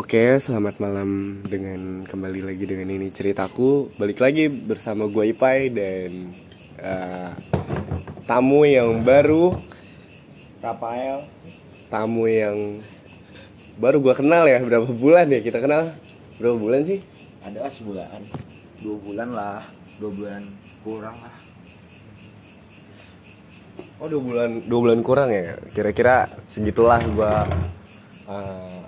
Oke, 0.00 0.40
selamat 0.40 0.80
malam 0.80 1.42
dengan 1.44 2.08
kembali 2.08 2.48
lagi 2.48 2.64
dengan 2.64 2.88
ini 2.96 3.12
ceritaku. 3.12 3.92
Balik 4.00 4.24
lagi 4.24 4.48
bersama 4.48 5.04
gue 5.04 5.36
Ipai 5.36 5.68
dan 5.68 6.32
eh, 6.80 7.30
tamu 8.24 8.64
yang 8.64 9.04
baru, 9.04 9.52
Rafael 10.64 11.28
tamu 11.92 12.24
yang 12.24 12.80
baru 13.76 14.00
gue 14.00 14.14
kenal 14.16 14.48
ya. 14.48 14.64
Berapa 14.64 14.88
bulan 14.88 15.28
ya 15.28 15.44
kita 15.44 15.60
kenal? 15.60 15.92
Berapa 16.40 16.56
bulan 16.56 16.88
sih? 16.88 17.12
ada 17.42 17.66
sebulan 17.66 18.22
dua 18.78 18.96
bulan 19.02 19.28
lah 19.34 19.62
dua 19.98 20.10
bulan 20.14 20.42
kurang 20.86 21.18
lah 21.18 21.36
Oh 24.02 24.10
dua 24.10 24.18
bulan, 24.18 24.50
dua 24.66 24.80
bulan 24.82 25.00
kurang 25.06 25.30
ya. 25.30 25.54
Kira-kira 25.70 26.26
segitulah 26.50 26.98
gue 27.06 27.34
eh, 28.26 28.82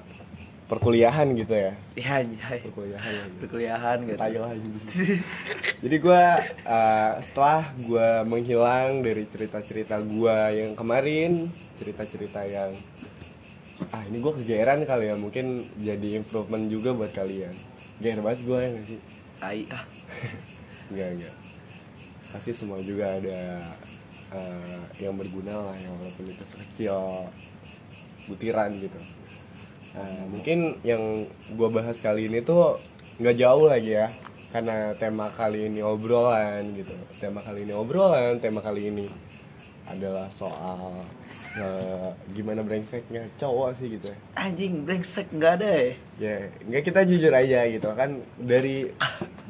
perkuliahan 0.64 1.28
gitu 1.36 1.52
ya. 1.52 1.72
iya 1.94 2.24
iya 2.24 2.46
Perkuliahan. 2.64 3.12
lagi. 3.12 3.36
perkuliahan 3.36 3.98
gitu 4.08 4.16
lah, 4.16 4.50
anjing. 4.50 4.74
Jadi 5.84 5.96
gue 6.00 6.22
setelah 7.20 7.62
gue 7.76 8.08
menghilang 8.24 9.04
dari 9.04 9.28
cerita-cerita 9.28 10.00
gue 10.00 10.36
yang 10.56 10.72
kemarin, 10.72 11.52
cerita-cerita 11.76 12.48
yang 12.48 12.72
ah 13.92 14.02
ini 14.08 14.16
gue 14.22 14.32
kegeeran 14.40 14.86
kali 14.88 15.12
ya, 15.12 15.16
mungkin 15.18 15.66
jadi 15.76 16.22
improvement 16.22 16.70
juga 16.72 16.96
buat 16.96 17.12
kalian. 17.12 17.52
Geer 18.00 18.24
banget 18.24 18.40
gue 18.48 18.58
ya 18.58 18.68
nggak 18.72 18.86
sih? 18.88 19.00
tai 19.34 19.60
ah 19.68 19.84
Enggak 20.94 21.08
enggak. 21.20 21.34
Pasti 22.32 22.50
semua 22.56 22.80
juga 22.80 23.20
ada 23.20 23.40
eh, 24.32 24.80
yang 25.04 25.12
berguna 25.14 25.70
lah, 25.70 25.76
yang 25.76 25.92
walaupun 26.00 26.24
itu 26.32 26.44
sekecil 26.48 27.28
butiran 28.24 28.72
gitu. 28.80 28.96
Nah, 29.94 30.26
mungkin 30.26 30.82
yang 30.82 31.22
gue 31.54 31.68
bahas 31.70 32.02
kali 32.02 32.26
ini 32.26 32.42
tuh 32.42 32.82
nggak 33.22 33.36
jauh 33.38 33.70
lagi 33.70 33.94
ya 33.94 34.10
karena 34.50 34.94
tema 34.98 35.30
kali 35.30 35.70
ini 35.70 35.86
obrolan 35.86 36.74
gitu. 36.74 36.94
Tema 37.22 37.38
kali 37.40 37.62
ini 37.62 37.72
obrolan 37.74 38.42
tema 38.42 38.58
kali 38.58 38.90
ini 38.90 39.06
adalah 39.84 40.32
soal 40.32 41.04
se- 41.28 42.14
gimana 42.32 42.64
brengseknya 42.64 43.28
cowok 43.38 43.70
sih 43.76 43.86
gitu 43.94 44.10
ya. 44.10 44.18
Anjing 44.34 44.82
brengsek 44.82 45.30
nggak 45.30 45.52
ada 45.60 45.68
ya? 45.70 45.86
Ya 46.18 46.36
nggak 46.64 46.82
kita 46.82 47.00
jujur 47.06 47.30
aja 47.30 47.62
gitu. 47.70 47.88
Kan 47.94 48.18
dari 48.34 48.90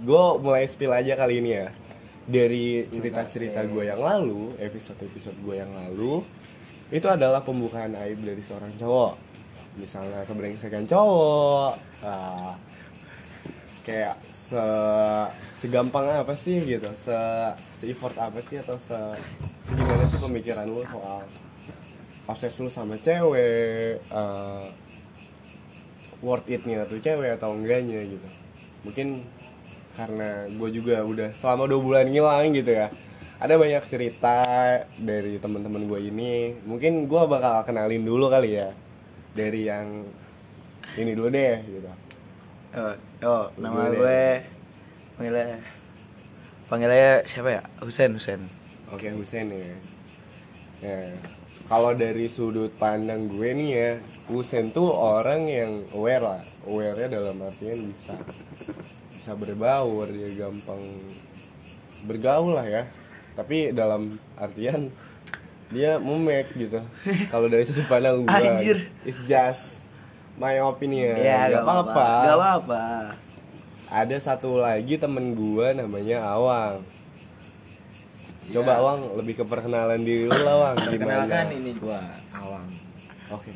gue 0.05 0.25
mulai 0.45 0.69
spill 0.69 0.93
aja 0.93 1.17
kali 1.17 1.41
ini 1.41 1.51
ya. 1.57 1.73
Dari 2.25 2.85
cerita-cerita 2.89 3.65
gue 3.65 3.85
yang 3.85 4.01
lalu 4.01 4.57
episode-episode 4.61 5.41
gue 5.41 5.55
yang 5.57 5.73
lalu 5.73 6.21
itu 6.93 7.09
adalah 7.09 7.41
pembukaan 7.41 7.97
aib 7.97 8.21
dari 8.21 8.45
seorang 8.45 8.73
cowok 8.77 9.24
misalnya 9.75 10.23
kebrengsekan 10.27 10.87
cowok 10.87 11.75
ah, 12.07 12.55
kayak 13.83 14.17
se 14.29 14.65
segampang 15.59 16.09
apa 16.09 16.33
sih 16.37 16.63
gitu 16.63 16.89
se 16.95 17.17
se 17.77 17.85
effort 17.91 18.15
apa 18.17 18.39
sih 18.41 18.61
atau 18.61 18.79
se 18.79 18.97
segimana 19.65 20.05
sih 20.07 20.21
pemikiran 20.21 20.69
lu 20.69 20.85
soal 20.87 21.25
obses 22.25 22.57
lu 22.61 22.71
sama 22.73 22.97
cewek 23.01 24.01
eh, 24.01 24.65
worth 26.25 26.49
it-nya 26.49 26.89
tuh 26.89 26.99
cewek 27.05 27.37
atau 27.37 27.53
enggaknya 27.53 28.01
gitu. 28.09 28.29
Mungkin 28.89 29.21
karena 29.95 30.49
gue 30.49 30.71
juga 30.75 31.05
udah 31.05 31.31
selama 31.37 31.71
dua 31.71 31.81
bulan 31.85 32.07
ngilang 32.11 32.51
gitu 32.51 32.75
ya 32.75 32.91
ada 33.39 33.55
banyak 33.61 33.85
cerita 33.87 34.43
dari 34.97 35.37
teman-teman 35.37 35.85
gue 35.85 36.01
ini. 36.09 36.57
Mungkin 36.65 37.05
gue 37.05 37.23
bakal 37.29 37.69
kenalin 37.69 38.03
dulu 38.03 38.33
kali 38.33 38.57
ya 38.57 38.73
dari 39.35 39.67
yang 39.67 40.07
ini 40.95 41.11
dulu 41.13 41.29
deh 41.29 41.59
gitu. 41.67 41.91
Oh, 42.75 42.95
oh 43.27 43.45
nama 43.59 43.91
Gue 43.91 43.99
gue 43.99 44.23
panggilnya 45.19 45.59
panggilnya 46.71 47.23
siapa 47.27 47.51
ya? 47.59 47.63
Husen 47.83 48.15
Husen. 48.15 48.41
Oke 48.95 49.11
Husen 49.11 49.51
ya. 49.51 49.79
Ya 50.83 50.99
kalau 51.67 51.97
dari 51.97 52.31
sudut 52.31 52.71
pandang 52.79 53.27
gue 53.31 53.51
nih 53.57 53.71
ya 53.75 53.91
Husen 54.31 54.71
tuh 54.71 54.91
orang 54.91 55.51
yang 55.51 55.83
aware 55.95 56.23
lah. 56.23 56.43
Aware-nya 56.65 57.09
dalam 57.11 57.43
artian 57.43 57.91
bisa 57.91 58.15
bisa 59.15 59.35
berbaur 59.35 60.11
dia 60.11 60.31
gampang 60.39 60.83
bergaul 62.07 62.55
lah 62.55 62.67
ya. 62.67 62.83
Tapi 63.35 63.75
dalam 63.75 64.19
artian 64.39 64.95
dia 65.75 65.99
memek 65.99 66.55
gitu. 66.55 66.79
Kalau 67.35 67.51
dari 67.51 67.67
sudut 67.67 67.91
pandang 67.91 68.23
gue 68.23 68.31
Anjir. 68.31 68.87
it's 69.03 69.19
just 69.27 69.91
my 70.39 70.55
opinion. 70.63 71.19
Ya 71.19 71.51
nggak 71.51 71.67
apa-apa. 71.67 72.09
nggak 72.23 72.39
apa-apa. 72.39 72.83
Ada 73.91 74.17
satu 74.23 74.63
lagi 74.63 74.95
temen 74.97 75.35
gue 75.35 75.67
namanya 75.75 76.23
Awang. 76.23 76.87
Coba 78.45 78.73
Ya. 78.77 78.81
Awang 78.81 79.01
lebih 79.17 79.35
ke 79.41 79.45
perkenalan 79.45 80.01
diri 80.05 80.29
lu 80.29 80.37
lah 80.45 80.55
Awang 80.61 80.75
gimana? 80.93 81.25
Perkenalkan 81.25 81.47
ini 81.57 81.73
gua 81.81 82.01
Awang. 82.37 82.67
oke. 83.33 83.53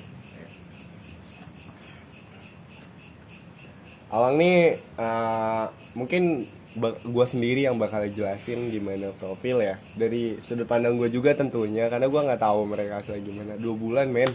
Awang 4.09 4.35
nih 4.41 4.81
eh, 4.81 5.65
mungkin 5.93 6.49
gue 6.77 7.27
sendiri 7.27 7.65
yang 7.65 7.81
bakal 7.81 8.05
jelasin 8.05 8.69
gimana 8.69 9.09
profil 9.17 9.65
ya 9.65 9.81
dari 9.97 10.37
sudut 10.41 10.69
pandang 10.69 11.01
gue 11.01 11.09
juga 11.09 11.33
tentunya 11.33 11.89
karena 11.89 12.07
gue 12.07 12.21
nggak 12.21 12.39
tahu 12.39 12.69
mereka 12.69 13.01
asli 13.01 13.25
gimana 13.25 13.57
dua 13.57 13.73
bulan 13.73 14.07
men 14.09 14.29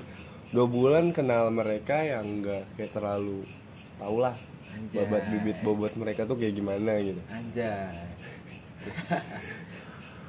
dua 0.50 0.66
bulan 0.66 1.14
kenal 1.14 1.50
mereka 1.50 2.02
yang 2.02 2.42
nggak 2.42 2.66
kayak 2.74 2.92
terlalu 2.92 3.46
tau 3.96 4.18
lah 4.18 4.34
Anjay. 4.74 5.06
babat 5.06 5.24
bibit 5.30 5.58
bobot 5.62 5.94
mereka 5.94 6.26
tuh 6.26 6.34
kayak 6.34 6.58
gimana 6.58 6.98
gitu 6.98 7.22
Anjay. 7.30 7.94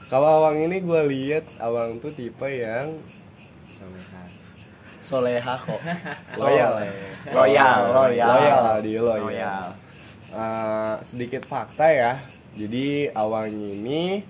kalau 0.07 0.45
Awang 0.45 0.61
ini 0.61 0.79
gue 0.79 1.01
lihat 1.09 1.45
Awang 1.59 1.99
tuh 1.99 2.13
tipe 2.13 2.47
yang 2.47 3.01
Soleha. 3.75 4.23
soleha 5.01 5.55
kok 5.59 5.81
loyal 6.41 6.73
Loyal, 7.25 7.79
loyal. 7.91 8.29
loyal 8.29 8.63
dia 8.81 9.01
loyal, 9.01 9.25
Loyal. 9.25 9.67
Eh, 10.35 10.95
sedikit 11.07 11.47
fakta 11.47 11.87
ya. 11.95 12.19
Jadi 12.59 13.07
Awang 13.15 13.55
ini 13.55 14.27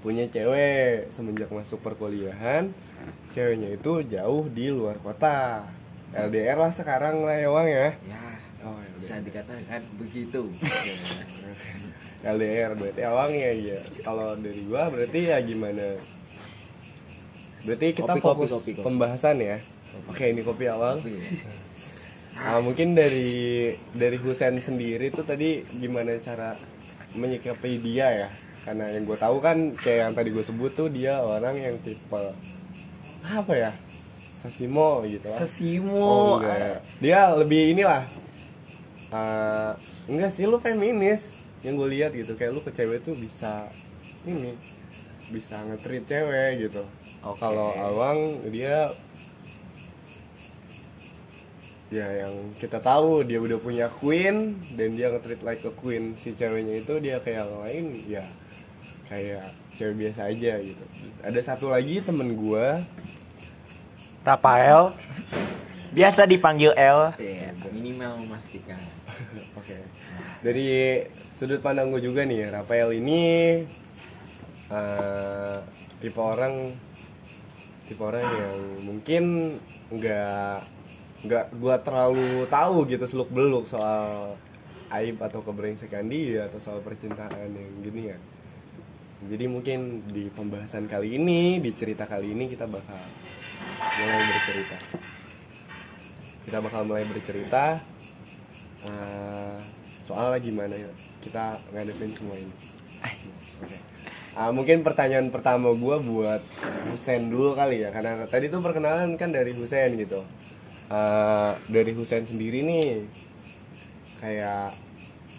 punya 0.00 0.24
cewek 0.24 1.12
semenjak 1.12 1.52
masuk 1.52 1.84
perkuliahan. 1.84 2.72
Ceweknya 3.36 3.76
itu 3.76 4.00
jauh 4.08 4.48
di 4.48 4.72
luar 4.72 4.96
kota. 5.04 5.68
LDR 6.16 6.56
lah 6.56 6.72
sekarang 6.72 7.22
lah 7.22 7.36
ya 7.36 7.52
Wang 7.52 7.68
ya? 7.68 7.92
Ya, 8.02 8.24
oh 8.64 8.80
bisa 8.96 9.20
LDR, 9.20 9.28
dikatakan 9.28 9.82
begitu. 10.00 10.42
LDR 12.24 12.72
berarti 12.80 13.00
Awang 13.04 13.32
ya 13.36 13.52
iya. 13.52 13.78
Kalau 14.00 14.34
dari 14.40 14.64
gua 14.64 14.88
berarti 14.88 15.20
ya 15.30 15.36
gimana? 15.44 16.00
Berarti 17.60 17.86
kita 17.92 18.16
Kopi, 18.16 18.20
kopi, 18.24 18.26
fokus 18.26 18.50
kopi, 18.56 18.70
kopi. 18.72 18.84
pembahasan 18.88 19.36
ya? 19.36 19.60
Oke 20.08 20.32
ini 20.32 20.40
kopi 20.40 20.64
Awang 20.64 21.04
Ah, 22.40 22.58
mungkin 22.64 22.96
dari 22.96 23.68
dari 23.92 24.16
Husen 24.16 24.56
sendiri 24.58 25.12
tuh 25.12 25.22
tadi 25.28 25.60
gimana 25.76 26.16
cara 26.16 26.56
menyikapi 27.12 27.76
dia 27.84 28.08
ya? 28.26 28.28
Karena 28.64 28.88
yang 28.92 29.04
gue 29.04 29.18
tahu 29.18 29.40
kan 29.44 29.76
kayak 29.76 29.98
yang 30.08 30.12
tadi 30.16 30.32
gue 30.32 30.44
sebut 30.44 30.72
tuh 30.72 30.88
dia 30.88 31.20
orang 31.20 31.56
yang 31.56 31.76
tipe 31.84 32.22
apa 33.20 33.52
ya? 33.52 33.72
Sasimo 34.40 35.04
gitu 35.04 35.28
lah. 35.28 35.38
Sesimo 35.44 36.00
Oh, 36.00 36.32
enggak. 36.40 36.80
Dia 36.98 37.36
lebih 37.36 37.76
inilah. 37.76 38.08
eh, 39.10 39.72
enggak 40.08 40.30
sih 40.30 40.46
lu 40.46 40.56
feminis 40.62 41.34
yang 41.60 41.76
gue 41.76 41.88
lihat 41.92 42.14
gitu 42.16 42.38
kayak 42.38 42.56
lu 42.56 42.62
ke 42.64 42.72
cewek 42.72 43.04
tuh 43.04 43.12
bisa 43.18 43.68
ini 44.24 44.54
bisa 45.28 45.60
nge-treat 45.66 46.04
cewek 46.08 46.50
gitu. 46.68 46.82
Oke. 47.20 47.36
Kalau 47.36 47.74
Awang 47.76 48.48
dia 48.48 48.88
ya 51.90 52.06
yang 52.26 52.54
kita 52.56 52.78
tahu 52.78 53.26
dia 53.26 53.42
udah 53.42 53.58
punya 53.58 53.90
queen 53.90 54.62
dan 54.78 54.94
dia 54.94 55.10
nge-treat 55.10 55.42
like 55.42 55.62
a 55.66 55.72
queen. 55.74 56.14
Si 56.14 56.32
ceweknya 56.32 56.78
itu 56.78 57.02
dia 57.02 57.18
kayak 57.18 57.44
yang 57.44 57.52
lain 57.60 57.84
ya 58.06 58.24
kayak 59.10 59.50
cewek 59.74 60.06
biasa 60.06 60.30
aja 60.30 60.52
gitu. 60.62 60.84
Ada 61.20 61.40
satu 61.42 61.68
lagi 61.68 61.98
temen 61.98 62.38
gua 62.38 62.80
Rafael. 64.22 64.94
Biasa 65.90 66.22
dipanggil 66.22 66.70
L. 66.78 67.10
Ya, 67.18 67.50
minimal 67.74 68.22
memastikan. 68.22 68.78
oke. 69.58 69.76
Dari 70.46 71.02
sudut 71.34 71.58
pandang 71.58 71.90
gue 71.90 71.98
juga 71.98 72.22
nih 72.22 72.46
Rafael 72.52 72.94
ini 72.94 73.22
eh, 74.70 75.56
tipe 75.98 76.20
orang 76.20 76.70
tipe 77.90 78.02
orang 78.06 78.22
yang 78.22 78.56
mungkin 78.86 79.24
nggak 79.90 80.79
nggak 81.20 81.52
gua 81.60 81.76
terlalu 81.80 82.48
tahu 82.48 82.88
gitu 82.88 83.04
seluk 83.04 83.28
beluk 83.28 83.68
soal 83.68 84.34
aib 84.90 85.20
atau 85.22 85.44
kebrengsekan 85.44 86.08
dia 86.10 86.48
atau 86.50 86.58
soal 86.58 86.80
percintaan 86.82 87.50
yang 87.50 87.72
gini 87.84 88.10
ya. 88.10 88.18
Jadi 89.20 89.44
mungkin 89.52 90.08
di 90.08 90.32
pembahasan 90.32 90.88
kali 90.88 91.20
ini 91.20 91.60
di 91.60 91.70
cerita 91.76 92.08
kali 92.08 92.32
ini 92.32 92.48
kita 92.48 92.64
bakal 92.64 92.98
mulai 94.00 94.24
bercerita. 94.32 94.76
Kita 96.40 96.58
bakal 96.64 96.82
mulai 96.88 97.04
bercerita 97.04 97.78
Eh, 98.80 99.56
soalnya 100.08 100.40
gimana 100.40 100.72
ya 100.72 100.88
kita 101.20 101.60
ngadepin 101.76 102.12
semua 102.16 102.36
ini. 102.40 102.54
Oke. 103.60 103.76
Ah, 104.32 104.48
mungkin 104.48 104.80
pertanyaan 104.80 105.28
pertama 105.28 105.74
gue 105.76 105.96
buat 106.00 106.40
Husen 106.88 107.28
dulu 107.28 107.52
kali 107.52 107.84
ya 107.84 107.92
karena 107.92 108.24
tadi 108.24 108.48
tuh 108.48 108.64
perkenalan 108.64 109.20
kan 109.20 109.28
dari 109.28 109.52
Husen 109.52 110.00
gitu 110.00 110.24
Eh, 110.90 111.52
dari 111.70 111.94
Husen 111.94 112.26
sendiri 112.26 112.66
nih 112.66 113.06
kayak 114.18 114.74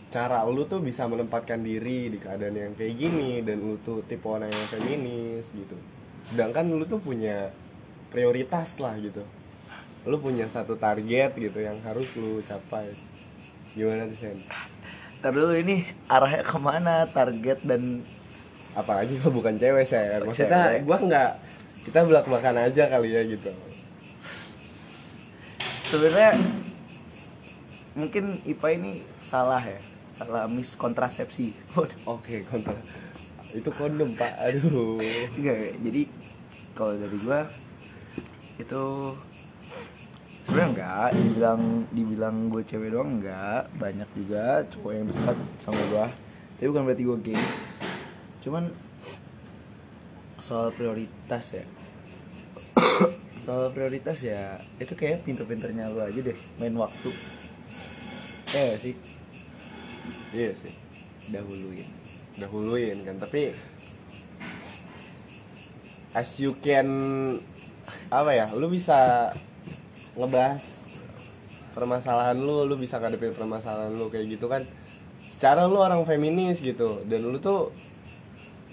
cara 0.08 0.48
lu 0.48 0.64
tuh 0.64 0.80
bisa 0.80 1.04
menempatkan 1.12 1.60
diri 1.60 2.08
di 2.08 2.24
keadaan 2.24 2.56
yang 2.56 2.72
kayak 2.72 2.96
gini 2.96 3.44
dan 3.44 3.60
lu 3.60 3.76
tuh 3.84 4.00
tipe 4.08 4.24
orang 4.32 4.48
yang 4.48 4.68
feminis 4.72 5.52
gitu. 5.52 5.76
Sedangkan 6.24 6.72
lu 6.72 6.88
tuh 6.88 7.04
punya 7.04 7.52
prioritas 8.16 8.80
lah 8.80 8.96
gitu. 9.04 9.28
Lu 10.08 10.24
punya 10.24 10.48
satu 10.48 10.80
target 10.80 11.36
gitu 11.36 11.60
yang 11.60 11.76
harus 11.84 12.16
lu 12.16 12.40
capai. 12.48 12.88
Gimana 13.76 14.08
tuh 14.08 14.24
Sen? 14.24 14.40
Ntar 15.20 15.36
dulu 15.36 15.52
ini 15.52 15.84
arahnya 16.08 16.48
ke 16.48 16.58
mana 16.64 17.04
target 17.12 17.60
dan 17.68 18.08
apalagi 18.72 19.20
kalau 19.20 19.36
bukan 19.36 19.60
cewek 19.60 19.84
saya 19.84 20.24
maksudnya 20.24 20.80
gua 20.88 20.96
nggak 20.96 21.32
kita 21.84 22.08
belak 22.08 22.24
belakan 22.24 22.56
aja 22.72 22.88
kali 22.88 23.12
ya 23.12 23.28
gitu 23.28 23.52
sebenarnya 25.92 26.40
mungkin 28.00 28.40
IPA 28.48 28.70
ini 28.80 28.92
salah 29.20 29.60
ya 29.60 29.80
salah 30.16 30.48
miskontrasepsi. 30.48 31.76
Waduh. 31.76 32.00
oke 32.16 32.48
kontra 32.48 32.80
itu 33.52 33.70
kondom 33.76 34.16
pak. 34.16 34.32
Aduh. 34.40 35.04
Enggak 35.36 35.76
jadi 35.84 36.02
kalau 36.72 36.96
dari 36.96 37.18
gua 37.20 37.44
itu 38.56 38.84
sebenarnya 40.48 40.70
enggak 40.72 41.10
dibilang 41.20 41.62
dibilang 41.92 42.36
gue 42.48 42.64
cewek 42.64 42.96
doang 42.96 43.20
enggak 43.20 43.68
banyak 43.76 44.08
juga 44.16 44.64
cowok 44.72 44.92
yang 44.96 45.06
dekat 45.12 45.38
sama 45.60 45.82
gua. 45.92 46.08
Tapi 46.56 46.68
bukan 46.72 46.84
berarti 46.88 47.04
gue 47.04 47.18
gay. 47.26 47.42
Cuman 48.40 48.72
soal 50.40 50.72
prioritas 50.72 51.52
ya 51.52 51.66
soal 53.42 53.74
prioritas 53.74 54.22
ya 54.22 54.62
itu 54.78 54.94
kayak 54.94 55.26
pinter-pinternya 55.26 55.90
lu 55.90 56.06
aja 56.06 56.22
deh 56.22 56.38
main 56.62 56.78
waktu. 56.78 57.10
Ya 58.54 58.78
sih? 58.78 58.94
Iya 60.30 60.54
sih. 60.54 60.74
Dahuluin. 61.34 61.90
Dahuluin 62.38 62.98
kan 63.02 63.18
tapi 63.18 63.50
as 66.14 66.30
you 66.38 66.54
can 66.62 66.86
apa 68.14 68.30
ya 68.30 68.46
lu 68.54 68.70
bisa 68.70 69.32
ngebahas 70.14 70.62
permasalahan 71.74 72.38
lu 72.38 72.70
lu 72.70 72.78
bisa 72.78 73.02
ngadepin 73.02 73.34
permasalahan 73.34 73.90
lu 73.90 74.14
kayak 74.14 74.38
gitu 74.38 74.46
kan. 74.46 74.62
Secara 75.26 75.66
lu 75.66 75.82
orang 75.82 76.06
feminis 76.06 76.62
gitu 76.62 77.02
dan 77.10 77.26
lu 77.26 77.42
tuh 77.42 77.74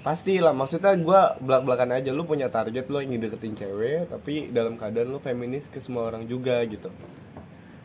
pasti 0.06 0.38
lah 0.38 0.54
maksudnya 0.54 0.94
gue 0.94 1.20
belak 1.42 1.62
belakan 1.66 1.98
aja 1.98 2.14
lu 2.14 2.22
punya 2.22 2.46
target 2.48 2.86
lu 2.86 3.02
ingin 3.02 3.18
deketin 3.18 3.54
cewek 3.58 4.06
tapi 4.08 4.48
dalam 4.54 4.78
keadaan 4.78 5.10
lu 5.10 5.18
feminis 5.18 5.66
ke 5.66 5.82
semua 5.82 6.06
orang 6.06 6.24
juga 6.24 6.62
gitu. 6.64 6.88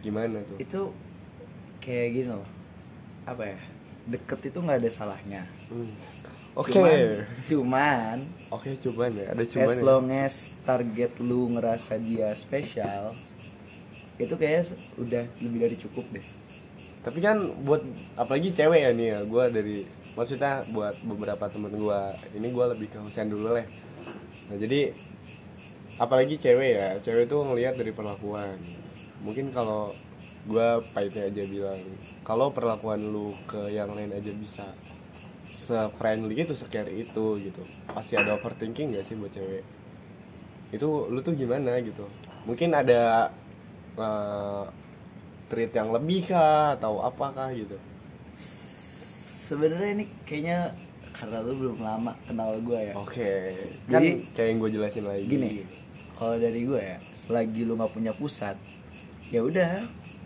Gimana 0.06 0.44
tuh? 0.46 0.58
Itu 0.62 0.82
kayak 1.82 2.08
gini 2.14 2.30
loh. 2.32 2.50
Apa 3.26 3.56
ya? 3.56 3.60
Deket 4.04 4.52
itu 4.52 4.58
nggak 4.60 4.78
ada 4.84 4.92
salahnya. 4.92 5.42
Hmm. 5.72 5.90
oke. 6.54 6.70
Cuman 6.70 7.26
cuman 7.50 8.18
oke 8.54 8.70
cuman 8.86 9.10
ya 9.18 9.26
ada 9.34 9.44
cuman 9.50 9.66
as 9.66 9.74
ya. 9.74 9.82
long 9.82 10.08
as 10.14 10.36
target 10.62 11.12
lu 11.18 11.50
ngerasa 11.58 11.98
dia 11.98 12.30
spesial 12.38 13.18
itu 14.22 14.38
kayak 14.38 14.78
udah 15.02 15.26
lebih 15.42 15.60
dari 15.66 15.78
cukup 15.82 16.06
deh 16.14 16.43
tapi 17.04 17.20
kan 17.20 17.36
buat 17.68 17.84
apalagi 18.16 18.56
cewek 18.56 18.80
ya 18.80 18.92
nih 18.96 19.08
ya 19.12 19.20
gue 19.28 19.44
dari 19.52 19.78
maksudnya 20.16 20.64
buat 20.72 20.96
beberapa 21.04 21.52
temen 21.52 21.76
gue 21.76 22.02
ini 22.40 22.48
gue 22.48 22.66
lebih 22.72 22.88
ke 22.96 22.98
Husen 23.04 23.28
dulu 23.28 23.60
lah. 23.60 23.68
Nah 24.48 24.56
jadi 24.56 24.96
apalagi 26.00 26.40
cewek 26.40 26.72
ya. 26.80 26.90
Cewek 27.04 27.28
tuh 27.28 27.44
ngelihat 27.44 27.76
dari 27.76 27.92
perlakuan. 27.92 28.56
Mungkin 29.20 29.52
kalau 29.52 29.92
gue 30.48 30.68
pahitnya 30.96 31.28
aja 31.28 31.44
bilang 31.48 31.80
kalau 32.24 32.52
perlakuan 32.56 33.00
lu 33.00 33.36
ke 33.48 33.72
yang 33.72 33.92
lain 33.92 34.12
aja 34.12 34.32
bisa 34.36 34.68
se-friendly 35.52 36.40
itu 36.40 36.56
secare 36.56 36.88
itu 36.88 37.26
gitu. 37.44 37.64
Pasti 37.92 38.16
ada 38.16 38.40
overthinking 38.40 38.96
gak 38.96 39.04
sih 39.04 39.20
buat 39.20 39.36
cewek? 39.36 39.64
Itu 40.72 41.12
lu 41.12 41.20
tuh 41.20 41.36
gimana 41.36 41.84
gitu? 41.84 42.08
Mungkin 42.48 42.72
ada 42.72 43.28
eh, 44.00 44.66
treat 45.54 45.70
yang 45.72 45.94
lebih 45.94 46.26
kah 46.26 46.74
atau 46.74 46.98
apakah 47.00 47.54
gitu? 47.54 47.78
Sebenarnya 49.44 49.90
ini 49.94 50.06
kayaknya 50.24 50.74
karena 51.14 51.38
lu 51.40 51.54
belum 51.56 51.78
lama 51.80 52.18
kenal 52.26 52.58
gue 52.58 52.80
ya. 52.82 52.94
Oke. 52.98 53.54
Kan 53.86 54.02
Jadi- 54.02 54.26
kayak 54.34 54.48
yang 54.50 54.58
gue 54.60 54.72
jelasin 54.72 55.06
lagi. 55.06 55.26
gini 55.26 55.52
kalau 56.14 56.38
dari 56.38 56.62
gue 56.64 56.80
ya 56.80 56.98
selagi 57.12 57.62
lu 57.64 57.74
nggak 57.76 57.90
punya 57.92 58.14
pusat 58.14 58.56
ya 59.28 59.42
udah 59.42 59.82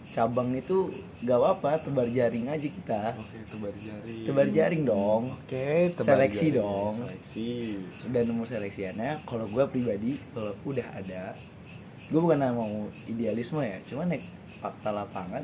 cabang 0.08 0.52
itu 0.52 0.90
gak 1.22 1.38
apa 1.38 1.78
tebar 1.80 2.08
jaring 2.08 2.48
aja 2.48 2.64
kita. 2.66 3.02
Oke 3.14 3.38
tebar 3.46 3.74
jaring. 3.76 4.24
Tebar 4.24 4.48
jaring 4.50 4.84
dong. 4.84 5.24
Oke 5.36 5.68
tebar 5.92 6.16
Seleksi 6.18 6.48
jaring. 6.48 6.58
dong. 6.58 6.94
seleksi. 6.98 7.50
Sudah 7.98 8.22
nemu 8.24 8.44
seleksiannya 8.44 9.12
kalau 9.24 9.46
gue 9.46 9.64
pribadi 9.68 10.16
kalau 10.32 10.56
udah 10.64 10.88
ada 10.94 11.36
gue 12.08 12.20
bukan 12.24 12.40
mau 12.56 12.88
idealisme 13.08 13.60
ya 13.60 13.80
cuman 13.88 14.16
nek 14.16 14.24
fakta 14.64 14.90
lapangan 14.96 15.44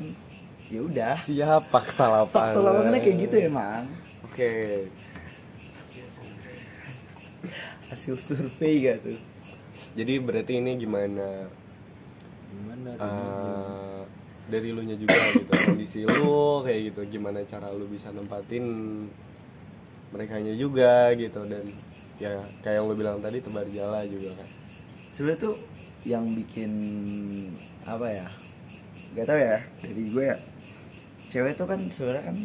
ya 0.72 0.80
udah. 0.80 1.16
Siap 1.20 1.62
fakta 1.68 2.04
lapangan. 2.08 2.56
Fakta 2.56 2.60
lapangannya 2.64 3.00
kayak 3.04 3.18
gitu 3.28 3.36
emang 3.52 3.84
oke. 4.24 4.52
Hasil 7.92 8.16
survei 8.16 8.80
gak 8.88 9.04
tuh? 9.04 9.20
Jadi 9.94 10.12
berarti 10.18 10.52
ini 10.58 10.80
gimana? 10.80 11.46
Gimana 12.50 12.90
eh, 12.96 14.02
dari 14.48 14.68
lu 14.72 14.82
nya 14.84 14.96
juga 14.96 15.16
gitu 15.32 15.52
kondisi 15.52 16.00
lu 16.04 16.64
kayak 16.64 16.80
gitu 16.92 17.00
gimana 17.16 17.40
cara 17.48 17.72
lu 17.72 17.88
bisa 17.88 18.12
nempatin 18.12 18.64
mereka 20.12 20.36
juga 20.54 21.10
gitu 21.16 21.42
dan 21.48 21.64
ya 22.20 22.44
kayak 22.60 22.82
yang 22.82 22.86
lu 22.86 22.94
bilang 22.94 23.18
tadi 23.18 23.40
tebar 23.40 23.66
jala 23.72 24.04
juga 24.06 24.36
kan 24.36 24.48
sebenarnya 25.14 25.46
tuh 25.46 25.54
yang 26.02 26.26
bikin 26.34 26.72
apa 27.86 28.10
ya 28.10 28.26
gak 29.14 29.30
tau 29.30 29.38
ya 29.38 29.62
dari 29.78 30.02
gue 30.10 30.24
ya 30.26 30.36
cewek 31.30 31.54
tuh 31.54 31.70
kan 31.70 31.78
sebenarnya 31.86 32.34
kan 32.34 32.36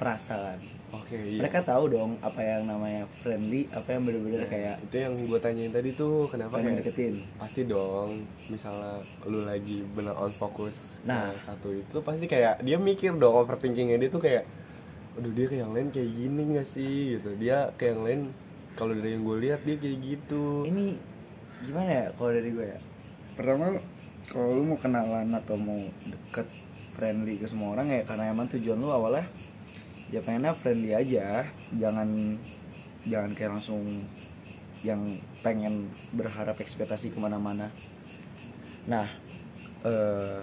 perasaan 0.00 0.58
oke 0.90 1.14
iya. 1.14 1.38
Mereka 1.44 1.68
tahu 1.68 1.84
dong 1.92 2.16
apa 2.24 2.40
yang 2.40 2.64
namanya 2.64 3.04
friendly 3.12 3.68
apa 3.70 3.94
yang 3.94 4.02
bener-bener 4.08 4.40
Nah, 4.42 4.50
kayak 4.50 4.76
itu 4.88 4.96
yang 5.04 5.14
gue 5.20 5.38
tanyain 5.38 5.70
tadi 5.70 5.90
tuh 5.94 6.26
kenapa 6.32 6.58
kayak 6.58 6.80
deketin. 6.82 7.14
Pasti 7.36 7.68
dong 7.68 8.24
misalnya 8.48 9.04
lu 9.28 9.44
lagi 9.44 9.84
bener 9.92 10.16
on 10.16 10.32
fokus 10.32 10.74
Nah. 11.04 11.30
satu 11.44 11.76
itu 11.76 12.00
pasti 12.00 12.24
kayak 12.24 12.64
dia 12.64 12.80
mikir 12.80 13.14
dong 13.20 13.36
overthinkingnya 13.36 14.00
dia 14.00 14.10
tuh 14.10 14.24
kayak 14.24 14.48
aduh 15.14 15.30
dia 15.30 15.46
kayak 15.46 15.62
yang 15.68 15.72
lain 15.76 15.88
kayak 15.92 16.10
gini 16.10 16.42
gak 16.56 16.68
sih? 16.72 17.20
Gitu. 17.20 17.30
Dia 17.36 17.68
kayak 17.76 17.92
yang 17.94 18.02
lain 18.02 18.20
kalau 18.74 18.96
dari 18.96 19.14
yang 19.14 19.22
gue 19.22 19.36
lihat 19.44 19.60
dia 19.62 19.76
kayak 19.78 19.98
gitu. 20.02 20.66
Ini 20.66 21.13
gimana 21.64 21.90
ya 21.90 22.06
kalau 22.14 22.30
dari 22.30 22.50
gue 22.52 22.66
ya? 22.68 22.78
Pertama 23.34 23.80
kalau 24.28 24.48
lu 24.60 24.62
mau 24.68 24.78
kenalan 24.78 25.28
atau 25.32 25.56
mau 25.56 25.80
deket 26.04 26.48
friendly 26.94 27.40
ke 27.40 27.48
semua 27.48 27.74
orang 27.74 27.90
ya 27.90 28.06
karena 28.06 28.30
emang 28.30 28.46
tujuan 28.52 28.78
lu 28.78 28.92
awalnya 28.92 29.26
ya 30.12 30.20
pengennya 30.20 30.52
friendly 30.52 30.92
aja. 30.92 31.48
Jangan 31.74 32.38
jangan 33.08 33.30
kayak 33.32 33.50
langsung 33.58 33.82
yang 34.84 35.00
pengen 35.40 35.88
berharap 36.12 36.60
ekspektasi 36.60 37.10
ke 37.10 37.18
mana-mana. 37.18 37.72
Nah 38.84 39.08
eh 39.84 40.40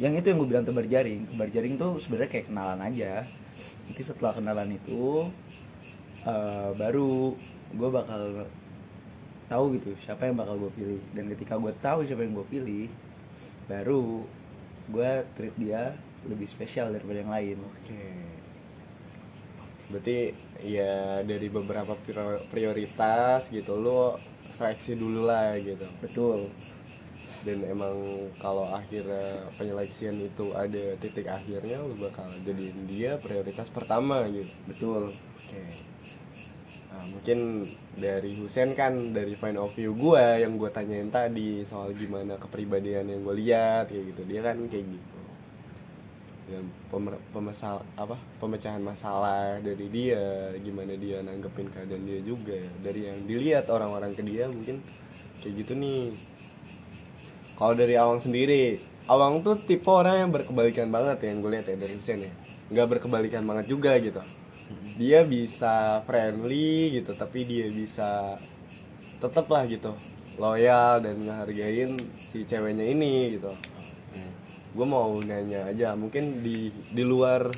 yang 0.00 0.16
itu 0.16 0.32
yang 0.32 0.38
gue 0.40 0.48
bilang 0.48 0.64
tebar 0.64 0.84
jaring. 0.88 1.28
Tebar 1.28 1.48
jaring 1.52 1.74
tuh 1.80 1.96
sebenarnya 2.00 2.30
kayak 2.32 2.46
kenalan 2.52 2.80
aja. 2.80 3.24
Nanti 3.88 4.02
setelah 4.04 4.32
kenalan 4.36 4.72
itu 4.72 5.28
eh, 6.28 6.70
baru 6.76 7.36
gue 7.72 7.88
bakal 7.88 8.48
tahu 9.52 9.76
gitu 9.76 9.92
siapa 10.00 10.24
yang 10.24 10.40
bakal 10.40 10.56
gue 10.56 10.72
pilih. 10.72 11.02
Dan 11.12 11.28
ketika 11.36 11.60
gue 11.60 11.72
tahu 11.76 12.08
siapa 12.08 12.24
yang 12.24 12.32
gue 12.32 12.46
pilih 12.48 12.88
baru 13.68 14.24
gue 14.88 15.10
treat 15.36 15.56
dia 15.60 15.92
lebih 16.24 16.48
spesial 16.48 16.88
daripada 16.88 17.20
yang 17.20 17.32
lain. 17.32 17.56
Oke. 17.60 18.02
Berarti 19.92 20.18
ya 20.64 21.20
dari 21.20 21.48
beberapa 21.52 21.92
prior- 22.08 22.40
prioritas 22.48 23.52
gitu 23.52 23.76
lu 23.76 24.16
seleksi 24.56 24.96
dulu 24.96 25.28
lah 25.28 25.52
gitu. 25.60 25.84
Betul. 26.00 26.48
Dan 27.42 27.66
emang 27.66 27.98
kalau 28.38 28.70
akhirnya 28.70 29.50
penyeleksian 29.58 30.14
itu 30.14 30.54
ada 30.54 30.94
titik 31.02 31.26
akhirnya 31.26 31.82
lu 31.82 31.98
bakal 31.98 32.30
jadiin 32.46 32.86
dia 32.88 33.20
prioritas 33.20 33.68
pertama 33.68 34.24
gitu. 34.32 34.48
Betul. 34.64 35.12
Oke 35.12 35.92
Nah, 36.92 37.08
mungkin 37.08 37.64
dari 37.96 38.36
Husen 38.36 38.76
kan 38.76 38.92
dari 39.16 39.32
point 39.32 39.56
of 39.56 39.72
view 39.72 39.96
gue 39.96 40.44
yang 40.44 40.60
gue 40.60 40.68
tanyain 40.68 41.08
tadi 41.08 41.64
soal 41.64 41.96
gimana 41.96 42.36
kepribadian 42.36 43.08
yang 43.08 43.24
gue 43.24 43.36
lihat 43.40 43.88
kayak 43.88 44.12
gitu. 44.12 44.22
Dia 44.28 44.44
kan 44.44 44.60
kayak 44.68 44.86
gitu. 44.92 45.20
Dengan 46.52 46.68
pemer- 46.92 47.24
pemasal 47.32 47.80
apa 47.96 48.20
pemecahan 48.36 48.84
masalah 48.84 49.56
dari 49.64 49.88
dia 49.88 50.52
gimana 50.60 50.92
dia 51.00 51.24
nanggepin 51.24 51.72
keadaan 51.72 52.04
dia 52.04 52.20
juga. 52.20 52.60
Dari 52.84 53.08
yang 53.08 53.24
dilihat 53.24 53.72
orang-orang 53.72 54.12
ke 54.12 54.20
dia 54.20 54.52
mungkin 54.52 54.84
kayak 55.40 55.64
gitu 55.64 55.72
nih. 55.72 56.12
Kalau 57.56 57.72
dari 57.72 57.96
Awang 57.96 58.20
sendiri 58.20 58.76
Awang 59.08 59.40
tuh 59.40 59.56
tipe 59.56 59.88
orang 59.88 60.28
yang 60.28 60.30
berkebalikan 60.30 60.92
banget 60.92 61.24
ya 61.24 61.28
yang 61.32 61.40
gue 61.40 61.50
lihat 61.56 61.66
ya 61.72 61.76
dari 61.80 61.94
Hussein 61.96 62.20
ya. 62.20 62.32
Nggak 62.68 63.00
berkebalikan 63.00 63.48
banget 63.48 63.72
juga 63.72 63.96
gitu 63.96 64.20
dia 64.96 65.24
bisa 65.24 66.04
friendly 66.04 67.00
gitu 67.00 67.16
tapi 67.16 67.44
dia 67.48 67.66
bisa 67.70 68.36
tetep 69.22 69.46
lah 69.48 69.64
gitu. 69.66 69.94
Loyal 70.40 71.04
dan 71.04 71.20
ngehargain 71.20 71.96
si 72.32 72.44
ceweknya 72.48 72.88
ini 72.88 73.36
gitu. 73.36 73.52
Gue 74.72 74.86
mau 74.88 75.12
nanya 75.20 75.68
aja 75.68 75.92
mungkin 75.92 76.40
di 76.40 76.72
di 76.90 77.04
luar 77.04 77.52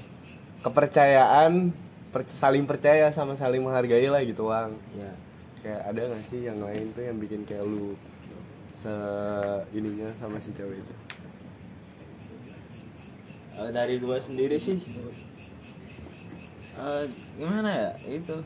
kepercayaan 0.66 1.70
per- 2.10 2.26
saling 2.26 2.66
percaya 2.66 3.12
sama 3.14 3.38
saling 3.38 3.62
menghargai 3.62 4.10
lah 4.10 4.22
gitu 4.26 4.50
Wang. 4.50 4.74
Ya. 4.98 5.12
Kayak 5.62 5.82
ada 5.94 6.00
gak 6.12 6.24
sih 6.28 6.40
yang 6.44 6.58
lain 6.60 6.92
tuh 6.92 7.02
yang 7.06 7.16
bikin 7.22 7.46
kayak 7.46 7.64
lu 7.64 7.94
se 8.74 8.92
ininya 9.72 10.10
sama 10.18 10.36
si 10.42 10.50
cewek 10.52 10.76
itu? 10.76 10.94
Eh, 13.54 13.70
dari 13.70 14.02
dua 14.02 14.18
sendiri 14.18 14.58
sih 14.58 14.82
Eh, 16.74 17.04
gimana 17.38 17.70
ya? 17.70 17.90
Itu. 18.10 18.36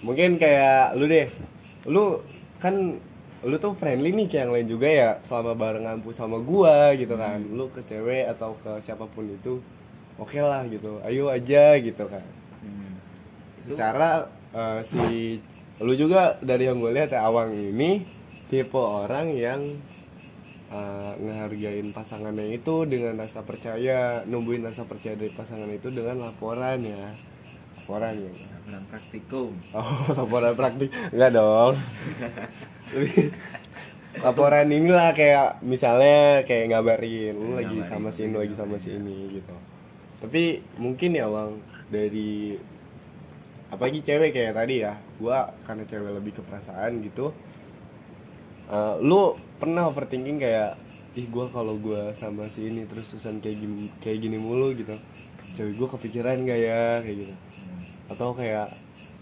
Mungkin 0.00 0.30
kayak 0.40 0.96
lu 0.96 1.04
deh. 1.04 1.28
Lu 1.84 2.04
kan 2.56 2.96
lu 3.44 3.56
tuh 3.60 3.76
friendly 3.76 4.16
nih 4.16 4.26
kayak 4.26 4.42
yang 4.48 4.52
lain 4.56 4.68
juga 4.72 4.88
ya 4.88 5.10
selama 5.20 5.52
bareng 5.52 5.84
ngampus 5.84 6.16
sama 6.16 6.40
gua 6.40 6.96
gitu 6.96 7.12
kan. 7.20 7.44
Lu 7.52 7.68
ke 7.68 7.84
cewek 7.84 8.24
atau 8.32 8.56
ke 8.64 8.80
siapa 8.80 9.04
pun 9.04 9.28
itu 9.28 9.60
oke 10.16 10.38
lah 10.40 10.64
gitu. 10.72 11.04
Ayo 11.04 11.28
aja 11.28 11.76
gitu 11.76 12.08
kan. 12.08 12.24
Hmm. 12.64 12.96
secara 13.66 14.30
eh, 14.54 14.80
si 14.86 15.04
lu 15.76 15.92
juga 15.92 16.40
dari 16.40 16.64
yang 16.64 16.80
gue 16.80 16.88
lihat 16.88 17.12
ya 17.12 17.28
awang 17.28 17.52
ini 17.52 18.00
tipe 18.48 18.80
orang 18.80 19.36
yang 19.36 19.60
eh, 20.72 21.12
ngehargain 21.22 21.88
pasangannya 21.94 22.56
itu 22.58 22.86
dengan 22.88 23.18
rasa 23.20 23.42
percaya 23.42 24.22
numbuhin 24.26 24.66
rasa 24.66 24.86
percaya 24.86 25.14
dari 25.14 25.32
pasangan 25.32 25.68
itu 25.70 25.88
dengan 25.92 26.26
laporan 26.26 26.80
ya. 26.82 27.12
Laporan 27.80 28.14
ya. 28.18 28.32
Laporan 28.32 28.82
praktikum. 28.90 29.50
Oh 29.74 29.98
laporan 30.18 30.54
praktik. 30.58 30.90
Enggak 31.14 31.30
dong. 31.34 31.74
Laporan 34.24 34.72
inilah 34.72 35.12
kayak 35.12 35.60
misalnya 35.60 36.40
kayak 36.48 36.72
ngabarin 36.72 37.36
lu 37.36 37.60
lagi 37.60 37.84
sama 37.84 38.08
si 38.08 38.24
ini 38.24 38.36
lagi 38.40 38.56
sama 38.56 38.80
si 38.80 38.96
ini. 38.96 39.36
gitu. 39.36 39.52
Tapi 40.24 40.64
mungkin 40.80 41.12
ya 41.12 41.28
bang 41.28 41.52
dari 41.92 42.56
apalagi 43.68 44.00
cewek 44.00 44.32
kayak 44.32 44.56
tadi 44.56 44.80
ya 44.80 44.96
gua 45.20 45.52
karena 45.68 45.84
cewek 45.84 46.16
lebih 46.16 46.32
ke 46.32 46.42
perasaan 46.42 47.04
gitu 47.04 47.34
Eh, 48.66 48.94
lu 48.98 49.30
pernah 49.56 49.88
overthinking 49.88 50.38
kayak 50.40 50.76
ih 51.16 51.26
gua 51.32 51.48
kalau 51.48 51.80
gua 51.80 52.12
sama 52.12 52.44
si 52.52 52.68
ini 52.68 52.84
terus 52.84 53.08
terusan 53.08 53.40
kayak 53.40 53.56
gini 53.64 53.88
kayak 54.04 54.18
gini 54.20 54.36
mulu 54.36 54.76
gitu. 54.76 54.92
Cewek 55.56 55.74
gua 55.80 55.88
kepikiran 55.96 56.44
gak 56.44 56.60
ya? 56.60 57.00
Kayak 57.00 57.16
gitu. 57.24 57.34
Atau 58.12 58.36
kayak 58.36 58.68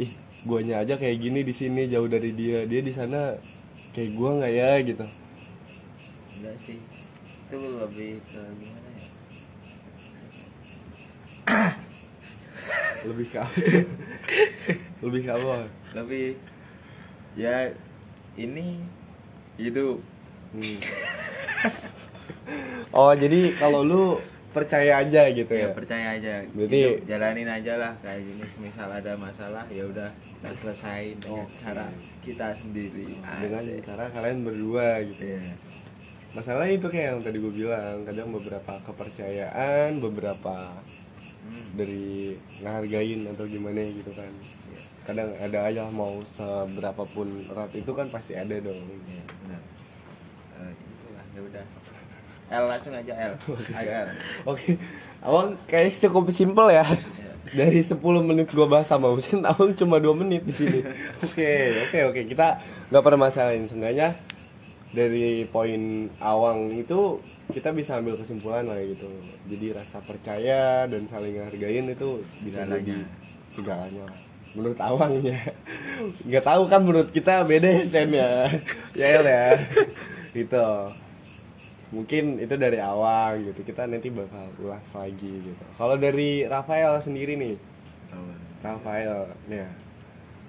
ih 0.03 0.11
guanya 0.43 0.83
aja 0.83 0.99
kayak 0.99 1.23
gini 1.23 1.47
di 1.47 1.55
sini 1.55 1.87
jauh 1.87 2.11
dari 2.11 2.35
dia. 2.35 2.67
Dia 2.67 2.83
di 2.83 2.91
sana 2.91 3.39
kayak 3.95 4.11
gua 4.19 4.43
nggak 4.43 4.53
ya? 4.53 4.71
Gitu. 4.83 5.07
Enggak 6.41 6.57
sih. 6.59 6.79
Itu 7.49 7.57
lebih 7.79 8.19
ke 8.27 8.43
gimana 8.59 8.89
ya? 8.91 9.07
Lebih 13.05 13.27
ke 13.31 13.39
apa? 13.39 13.55
Lebih 15.05 15.21
ke 15.23 15.31
apa? 15.31 15.55
Lebih 15.95 16.27
ya 17.39 17.71
ini 18.35 18.83
hidup 19.59 20.03
Hmm. 20.55 20.79
oh 22.93 23.13
jadi 23.13 23.41
kalau 23.55 23.83
lu 23.83 24.03
percaya 24.51 25.03
aja 25.03 25.27
gitu 25.29 25.51
ya 25.51 25.67
ya 25.67 25.75
percaya 25.75 26.15
aja 26.15 26.47
Berarti- 26.49 26.79
Hidup, 26.95 27.11
jalanin 27.11 27.51
aja 27.51 27.75
lah 27.75 27.93
kayak 27.99 28.23
gini 28.23 28.39
misal 28.61 28.87
ada 28.87 29.19
masalah 29.19 29.67
ya 29.67 29.83
udah 29.83 30.07
kita 30.15 30.51
selesain 30.55 31.19
dengan 31.19 31.43
Oke. 31.43 31.59
cara 31.59 31.87
kita 32.23 32.47
sendiri 32.55 33.19
dengan 33.19 33.59
Asik. 33.59 33.83
cara 33.83 34.05
kalian 34.09 34.47
berdua 34.47 35.03
gitu 35.05 35.27
Iya. 35.27 35.59
masalahnya 36.31 36.75
itu 36.77 36.87
kayak 36.87 37.07
yang 37.09 37.21
tadi 37.21 37.39
gue 37.41 37.53
bilang 37.53 37.97
kadang 38.05 38.31
beberapa 38.31 38.73
kepercayaan 38.81 39.99
beberapa 39.99 40.55
Hmm. 41.45 41.77
dari 41.77 42.33
ngehargain 42.57 43.21
atau 43.29 43.45
gimana 43.45 43.77
gitu 43.83 44.09
kan 44.13 44.31
Iya. 44.33 44.81
kadang 45.05 45.29
ada 45.37 45.59
aja 45.67 45.83
mau 45.91 46.23
seberapa 46.25 47.03
pun 47.05 47.27
erat 47.45 47.69
itu 47.71 47.91
kan 47.91 48.07
pasti 48.09 48.33
ada 48.33 48.55
dong 48.57 48.81
Iya, 49.05 49.23
benar. 49.43 49.61
Eh, 50.55 50.73
itulah 50.73 51.25
ya 51.31 51.41
udah 51.43 51.65
L 52.45 52.65
langsung 52.69 52.93
aja 52.93 53.13
L 53.17 53.33
ayo 53.79 53.91
L 54.05 54.09
Oke, 54.47 54.77
Awang 55.25 55.57
kayak 55.65 55.97
cukup 55.99 56.29
simpel 56.31 56.69
ya. 56.71 56.85
Iya. 56.85 57.33
Dari 57.55 57.81
10 57.81 57.97
menit 58.21 58.51
gua 58.51 58.67
bahas 58.67 58.87
sama 58.87 59.09
Husin, 59.09 59.41
Awang 59.51 59.73
cuma 59.75 59.97
2 59.97 60.11
menit 60.17 60.43
di 60.43 60.53
sini. 60.53 60.81
Oke, 61.25 61.81
oke, 61.87 61.99
oke. 62.11 62.21
Kita 62.27 62.59
nggak 62.91 63.03
pernah 63.03 63.21
masalahin 63.25 63.65
seenggaknya 63.65 64.13
dari 64.91 65.43
poin 65.49 66.07
Awang 66.19 66.71
itu 66.71 67.19
kita 67.51 67.75
bisa 67.75 67.99
ambil 67.99 68.15
kesimpulan 68.15 68.63
lah 68.63 68.79
gitu. 68.79 69.11
Jadi 69.49 69.75
rasa 69.75 69.99
percaya 69.99 70.87
dan 70.87 71.09
saling 71.09 71.41
hargain 71.41 71.89
itu 71.89 72.23
bisa 72.43 72.63
Segalanya. 72.63 72.79
jadi 72.79 72.97
segalanya. 73.51 74.05
Menurut 74.55 74.79
Awangnya. 74.79 75.39
Nggak 76.23 76.45
tahu 76.47 76.63
kan 76.71 76.81
menurut 76.85 77.11
kita 77.11 77.43
beda 77.43 77.67
ya 77.67 77.83
Sen 77.83 78.11
ya. 78.15 78.47
ya 78.95 79.07
El 79.19 79.25
ya. 79.27 79.47
Gitu. 80.35 80.69
Mungkin 81.95 82.43
itu 82.43 82.55
dari 82.59 82.83
awal 82.83 83.41
gitu. 83.47 83.63
Kita 83.63 83.87
nanti 83.87 84.11
bakal 84.11 84.51
ulas 84.59 84.85
lagi 84.93 85.33
gitu. 85.47 85.65
Kalau 85.79 85.95
dari 85.95 86.43
Rafael 86.45 86.99
sendiri 86.99 87.39
nih. 87.39 87.57
Rafael. 88.61 89.31
Ya. 89.47 89.71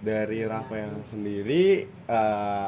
Dari 0.01 0.41
Rafael 0.43 0.91
sendiri 1.05 1.85
eh 1.87 2.67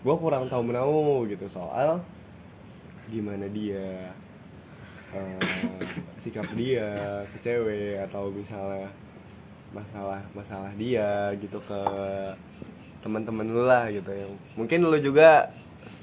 gue 0.00 0.16
kurang 0.16 0.48
tahu 0.48 0.64
menau 0.64 1.28
gitu 1.28 1.44
soal 1.44 2.00
gimana 3.12 3.44
dia 3.52 4.08
eh, 5.12 5.40
sikap 6.16 6.48
dia 6.56 7.20
ke 7.28 7.36
cewek 7.44 8.00
atau 8.08 8.32
misalnya 8.32 8.88
masalah 9.76 10.24
masalah 10.32 10.72
dia 10.80 11.36
gitu 11.36 11.60
ke 11.60 11.82
teman-teman 13.00 13.48
lu 13.48 13.64
lah 13.64 13.88
gitu 13.88 14.12
yang 14.12 14.32
mungkin 14.56 14.84
lu 14.84 14.96
juga 15.00 15.48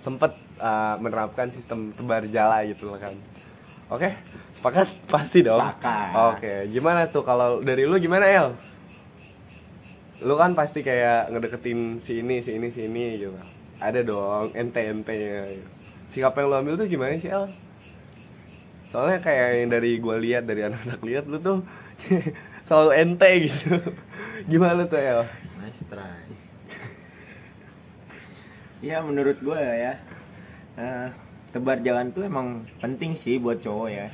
sempet 0.02 0.34
eh, 0.58 0.96
menerapkan 1.02 1.50
sistem 1.54 1.94
tebar 1.94 2.26
jala 2.30 2.66
gitu 2.66 2.90
loh 2.90 3.00
kan. 3.00 3.14
Oke? 3.94 4.16
Sepakat? 4.58 4.88
Pasti 5.14 5.40
dong. 5.46 5.62
Sepakat. 5.62 6.12
oke 6.16 6.54
gimana 6.74 7.08
tuh? 7.08 7.24
Kalau 7.24 7.62
dari 7.62 7.86
lu 7.86 7.96
gimana 8.02 8.26
El? 8.26 8.58
Lu 10.26 10.34
kan 10.34 10.58
pasti 10.58 10.82
kayak 10.82 11.30
ngedeketin 11.30 12.02
si 12.02 12.26
ini 12.26 12.42
si 12.42 12.58
ini 12.58 12.74
si 12.74 12.90
ini 12.90 13.22
gitu. 13.22 13.38
Ada 13.78 14.02
dong 14.02 14.50
ente 14.58 14.82
ente 14.82 15.14
nya 15.14 15.46
gitu. 15.54 15.70
sikap 16.10 16.34
yang 16.34 16.50
lu 16.50 16.56
ambil 16.58 16.74
tuh 16.82 16.90
gimana 16.90 17.14
sih 17.22 17.30
El? 17.30 17.46
Soalnya 18.90 19.22
kayak 19.22 19.62
yang 19.62 19.70
dari 19.70 20.02
gua 20.02 20.18
lihat 20.18 20.50
dari 20.50 20.66
anak-anak 20.66 21.06
lihat 21.06 21.30
lu 21.30 21.38
tuh 21.38 21.62
selalu 22.68 22.92
ente 22.98 23.30
gitu. 23.46 23.78
Gimana 24.52 24.90
tuh 24.90 24.98
El? 24.98 25.22
Nice 25.62 25.86
try 25.86 26.47
Ya 28.78 29.02
menurut 29.02 29.42
gue 29.42 29.58
ya 29.58 29.98
eh, 30.78 31.10
Tebar 31.50 31.82
jalan 31.82 32.14
tuh 32.14 32.30
emang 32.30 32.70
penting 32.78 33.18
sih 33.18 33.42
buat 33.42 33.58
cowok 33.58 33.90
ya 33.90 34.08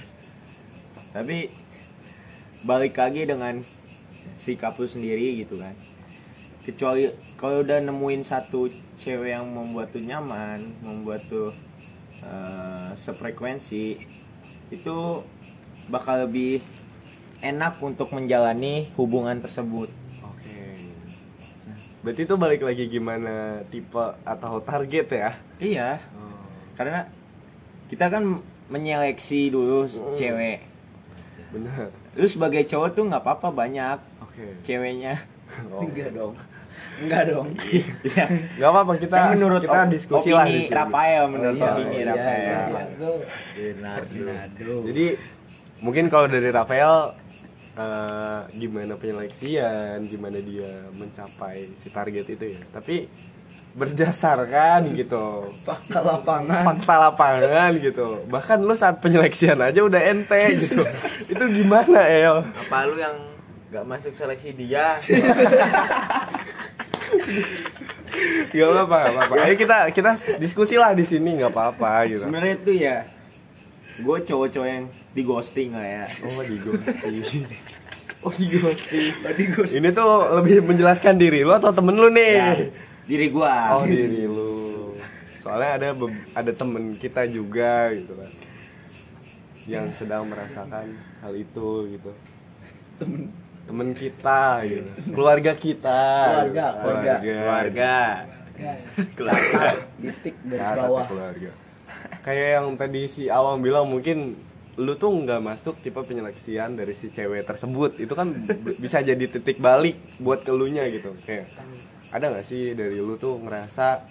Tapi 1.12 1.52
Balik 2.64 2.96
lagi 2.96 3.28
dengan 3.28 3.60
Sikap 4.40 4.80
lu 4.80 4.88
sendiri 4.88 5.36
gitu 5.44 5.60
kan 5.60 5.76
Kecuali 6.64 7.12
kalau 7.36 7.60
udah 7.60 7.84
nemuin 7.84 8.24
satu 8.24 8.72
cewek 8.96 9.36
yang 9.36 9.52
membuat 9.52 9.92
tuh 9.92 10.00
nyaman 10.00 10.64
Membuat 10.80 11.28
tuh 11.28 11.52
eh, 12.24 12.96
Sefrekuensi 12.96 14.00
Itu 14.72 15.28
Bakal 15.92 16.32
lebih 16.32 16.64
Enak 17.44 17.84
untuk 17.84 18.16
menjalani 18.16 18.88
hubungan 18.96 19.44
tersebut 19.44 19.92
Oke. 20.24 20.33
Berarti 22.04 22.22
itu 22.22 22.36
balik 22.36 22.62
lagi 22.62 22.86
gimana 22.86 23.34
tipe 23.66 23.96
atau 24.22 24.60
target 24.60 25.08
ya? 25.10 25.32
Iya 25.58 25.90
karena 26.74 27.06
kita 27.86 28.10
kan 28.10 28.42
menyeleksi 28.66 29.48
dulu 29.48 29.86
Mm. 29.86 30.14
cewek 30.14 30.60
Benar. 31.50 31.94
lu 32.14 32.26
sebagai 32.26 32.66
cowok 32.66 32.90
tuh 32.92 33.06
nggak 33.06 33.22
apa-apa 33.22 33.54
banyak 33.54 33.98
Oke. 34.20 34.58
ceweknya 34.62 35.22
Oh. 35.70 35.80
enggak 35.80 36.10
dong 36.12 36.34
Enggak 36.94 37.26
dong. 37.26 37.50
Iya. 38.06 38.26
Gak 38.62 38.70
apa-apa 38.70 38.94
kita 38.96 39.16
Kan 39.16 39.34
menurut 39.34 39.62
kita 39.62 39.80
op- 39.80 39.90
diskusi 39.90 40.30
opini 40.30 40.34
lah 40.34 40.46
di 40.46 40.58
sini. 40.60 40.74
Rafael 40.74 41.24
menurut 41.26 41.56
iya, 41.56 41.66
opini 41.68 41.96
iya, 41.96 42.06
Rafael. 42.06 42.46
iya, 42.46 42.60
Ferdinando. 43.98 44.76
Jadi 44.86 45.06
mungkin 45.80 46.06
kalau 46.08 46.28
dari 46.28 46.50
Rafael 46.50 46.94
eh, 47.78 48.40
gimana 48.58 48.94
penyeleksian, 48.98 50.06
gimana 50.10 50.38
dia 50.42 50.88
mencapai 50.94 51.74
si 51.78 51.90
target 51.90 52.26
itu 52.30 52.46
ya. 52.58 52.62
Tapi 52.70 53.10
berdasarkan 53.74 54.86
gitu 54.94 55.50
fakta 55.66 56.06
lapangan. 56.06 56.62
fakta 56.62 56.96
lapangan 57.10 57.72
gitu. 57.82 58.22
Bahkan 58.30 58.62
lu 58.62 58.78
saat 58.78 59.02
penyeleksian 59.02 59.58
aja 59.58 59.82
udah 59.82 60.02
ente 60.02 60.62
gitu. 60.62 60.86
itu 61.34 61.44
gimana 61.62 62.06
El? 62.06 62.46
Apa 62.46 62.86
lu 62.86 63.02
yang 63.02 63.18
gak 63.74 63.86
masuk 63.90 64.14
seleksi 64.14 64.54
dia? 64.54 65.02
Gak 68.54 68.70
apa-apa, 68.70 68.98
gak 69.10 69.14
apa-apa. 69.18 69.34
Ayo 69.42 69.56
kita 69.58 69.78
kita 69.90 70.12
diskusi 70.38 70.78
lah 70.78 70.94
di 70.94 71.02
sini 71.02 71.42
nggak 71.42 71.50
apa-apa 71.50 72.06
gitu. 72.14 72.30
Sebenarnya 72.30 72.54
itu 72.62 72.72
ya 72.78 73.10
gue 73.94 74.18
cowok-cowok 74.26 74.68
yang 74.68 74.86
di 75.14 75.22
ghosting 75.22 75.70
lah 75.76 75.86
ya. 75.86 76.06
Oh 76.26 76.42
di 76.42 76.58
ghosting. 76.58 77.46
Oh 78.24 78.32
di 78.32 78.48
ghosting. 78.48 79.12
Ini 79.84 79.90
tuh 79.92 80.40
lebih 80.40 80.64
menjelaskan 80.64 81.20
diri 81.20 81.44
lu 81.44 81.52
atau 81.52 81.76
temen 81.76 81.92
lu 81.92 82.08
nih? 82.08 82.32
Ya, 82.40 82.52
diri 83.04 83.28
gua. 83.28 83.76
Oh 83.76 83.84
diri 83.84 84.24
lu. 84.24 84.96
Soalnya 85.44 85.76
ada 85.76 85.88
ada 86.32 86.52
temen 86.56 86.96
kita 86.96 87.28
juga 87.28 87.92
gitu 87.92 88.16
kan. 88.16 88.32
Yang 89.68 89.86
sedang 90.00 90.24
merasakan 90.32 90.96
hal 91.20 91.34
itu 91.36 91.68
gitu. 92.00 92.12
Temen 93.68 93.92
kita 93.92 94.64
gitu. 94.72 94.88
Keluarga 95.12 95.52
kita. 95.52 96.04
Keluarga, 96.48 96.66
keluarga. 96.80 97.14
keluarga. 97.20 97.96
Keluarga. 99.20 99.64
Titik 100.00 100.36
Ya, 100.48 100.48
garis 100.48 100.64
tapi 100.64 100.80
bawah. 100.80 101.06
keluarga. 101.12 101.52
Kayak 102.26 102.50
yang 102.60 102.68
tadi 102.80 103.02
si 103.12 103.24
Awang 103.28 103.60
bilang 103.60 103.90
mungkin 103.90 104.38
lu 104.74 104.98
tuh 104.98 105.14
nggak 105.14 105.38
masuk 105.38 105.78
tipe 105.86 106.02
penyeleksian 106.02 106.74
dari 106.74 106.98
si 106.98 107.14
cewek 107.14 107.46
tersebut. 107.46 108.02
Itu 108.02 108.18
kan 108.18 108.34
bisa 108.82 109.06
jadi 109.06 109.22
titik 109.30 109.62
balik 109.62 110.00
buat 110.18 110.42
kelunya 110.42 110.88
gitu. 110.90 111.14
Kayak 111.28 111.50
ada 112.10 112.34
nggak 112.34 112.46
sih 112.46 112.74
dari 112.74 112.98
lu 112.98 113.18
tuh 113.22 113.38
ngerasa 113.42 114.02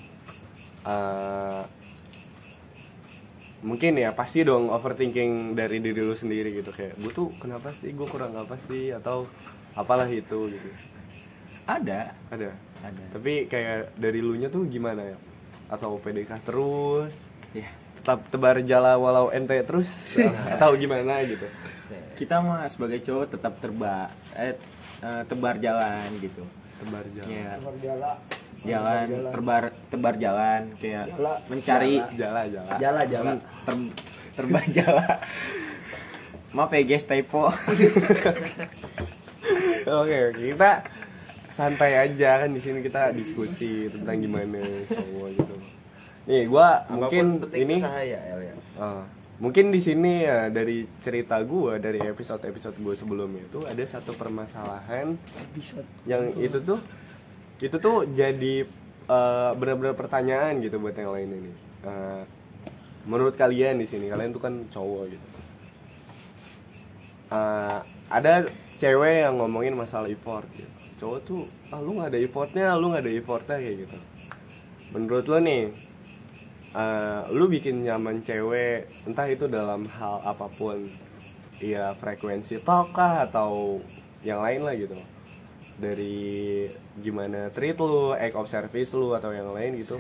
eh, 0.87 1.63
mungkin 3.63 3.95
ya 3.95 4.11
pasti 4.15 4.43
dong 4.43 4.71
overthinking 4.71 5.55
dari 5.59 5.83
diri 5.83 6.03
lu 6.03 6.15
sendiri 6.15 6.55
gitu. 6.63 6.71
Kayak 6.71 6.95
gue 6.99 7.13
tuh 7.15 7.29
kenapa 7.43 7.75
sih? 7.75 7.91
Gue 7.95 8.07
kurang 8.07 8.39
apa 8.39 8.55
sih? 8.71 8.95
Atau 8.95 9.27
apalah 9.75 10.07
itu 10.07 10.51
gitu. 10.51 10.69
Ada. 11.67 12.15
ada? 12.31 12.51
Ada. 12.83 13.03
tapi 13.15 13.47
kayak 13.47 13.95
dari 13.95 14.19
lu 14.19 14.35
nya 14.35 14.51
tuh 14.51 14.67
gimana 14.67 15.07
ya? 15.07 15.19
Atau 15.71 16.03
PDK 16.03 16.43
terus? 16.43 17.15
Ya. 17.55 17.71
Tetap 18.03 18.19
tebar 18.29 18.59
jala 18.61 18.99
walau 18.99 19.31
ente 19.31 19.55
terus 19.63 19.87
atau 20.51 20.75
gimana 20.75 21.23
gitu 21.23 21.47
Kita 22.13 22.39
mah 22.39 22.67
sebagai 22.67 22.99
cowok 23.01 23.31
tetap 23.31 23.57
terba 23.57 24.11
eh, 24.33 24.59
eh, 24.99 25.23
tebar 25.25 25.55
jalan 25.57 26.11
gitu. 26.19 26.43
tebar 26.79 27.07
jala 27.15 27.31
Ya, 28.63 28.79
Jala. 28.79 29.07
jalan 29.07 29.07
terbar 29.29 29.63
tebar 29.89 30.15
jalan 30.17 30.63
kayak 30.77 31.07
Jala. 31.09 31.35
mencari 31.47 31.99
jala 32.15 32.43
jala 32.45 32.75
Jala 32.77 33.03
jala. 33.05 33.33
ter- 33.63 33.95
terbang 34.33 34.67
jala. 34.77 35.07
Maaf 36.53 36.71
ya 36.71 36.83
guys 36.85 37.03
typo. 37.05 37.51
oke 39.85 40.19
kita 40.33 40.71
santai 41.51 41.93
aja 42.01 42.41
kan 42.41 42.51
di 42.51 42.61
sini 42.61 42.81
kita 42.81 43.11
diskusi 43.13 43.91
tentang 43.91 44.19
gimana 44.19 44.63
cowok 44.87 45.29
gitu 45.33 45.57
nih 46.25 46.47
gua 46.47 46.87
mungkin 46.89 47.25
ini 47.53 47.83
ya, 47.83 48.21
ya. 48.39 48.55
Ah, 48.75 49.03
mungkin 49.37 49.69
di 49.69 49.79
sini 49.79 50.23
ya 50.23 50.47
dari 50.49 50.85
cerita 50.99 51.43
gua 51.43 51.77
dari 51.77 51.99
episode 52.01 52.41
episode 52.43 52.79
gua 52.79 52.95
sebelumnya 52.95 53.43
itu 53.43 53.59
ada 53.63 53.83
satu 53.83 54.13
permasalahan 54.13 55.19
Episode. 55.51 55.87
yang 56.05 56.31
itu 56.37 56.59
tuh 56.61 56.79
itu 57.59 57.77
tuh 57.77 58.07
jadi 58.09 58.55
eh, 59.05 59.51
benar-benar 59.53 59.95
pertanyaan 59.95 60.59
gitu 60.59 60.79
buat 60.79 60.95
yang 60.95 61.11
lain 61.11 61.31
ini 61.33 61.53
Eh, 61.83 62.23
menurut 63.03 63.35
kalian 63.35 63.75
di 63.77 63.85
sini 63.85 64.07
kalian 64.07 64.31
tuh 64.31 64.39
kan 64.41 64.55
cowok 64.69 65.11
gitu 65.11 65.27
Eh, 67.29 67.79
ada 68.09 68.45
cewek 68.77 69.25
yang 69.25 69.35
ngomongin 69.37 69.73
masalah 69.73 70.05
effort 70.07 70.45
gitu. 70.53 70.69
cowok 70.99 71.19
tuh 71.25 71.43
ah 71.69 71.81
lu 71.81 71.97
nggak 71.97 72.13
ada 72.13 72.19
effortnya 72.21 72.67
lu 72.77 72.91
nggak 72.91 73.03
ada 73.03 73.13
effortnya 73.13 73.57
kayak 73.57 73.77
gitu 73.83 73.99
menurut 74.93 75.27
lo 75.27 75.39
nih 75.41 75.63
eh, 76.77 77.21
lu 77.33 77.49
bikin 77.49 77.85
nyaman 77.85 78.25
cewek 78.25 78.89
entah 79.09 79.29
itu 79.29 79.47
dalam 79.49 79.89
hal 79.89 80.25
apa 80.25 80.49
pun 80.49 80.89
ya 81.63 81.95
frekuensi 81.95 82.59
talk 82.65 82.97
kah 82.97 83.29
atau 83.29 83.79
yang 84.27 84.43
lain 84.43 84.63
lah 84.67 84.75
gitu 84.75 84.99
dari 85.83 86.69
gimana 87.01 87.49
treat 87.51 87.75
lu, 87.81 88.13
act 88.15 88.37
of 88.37 88.47
service 88.47 88.93
lu 88.93 89.17
atau 89.17 89.35
yang 89.35 89.51
lain 89.51 89.81
gitu. 89.81 89.97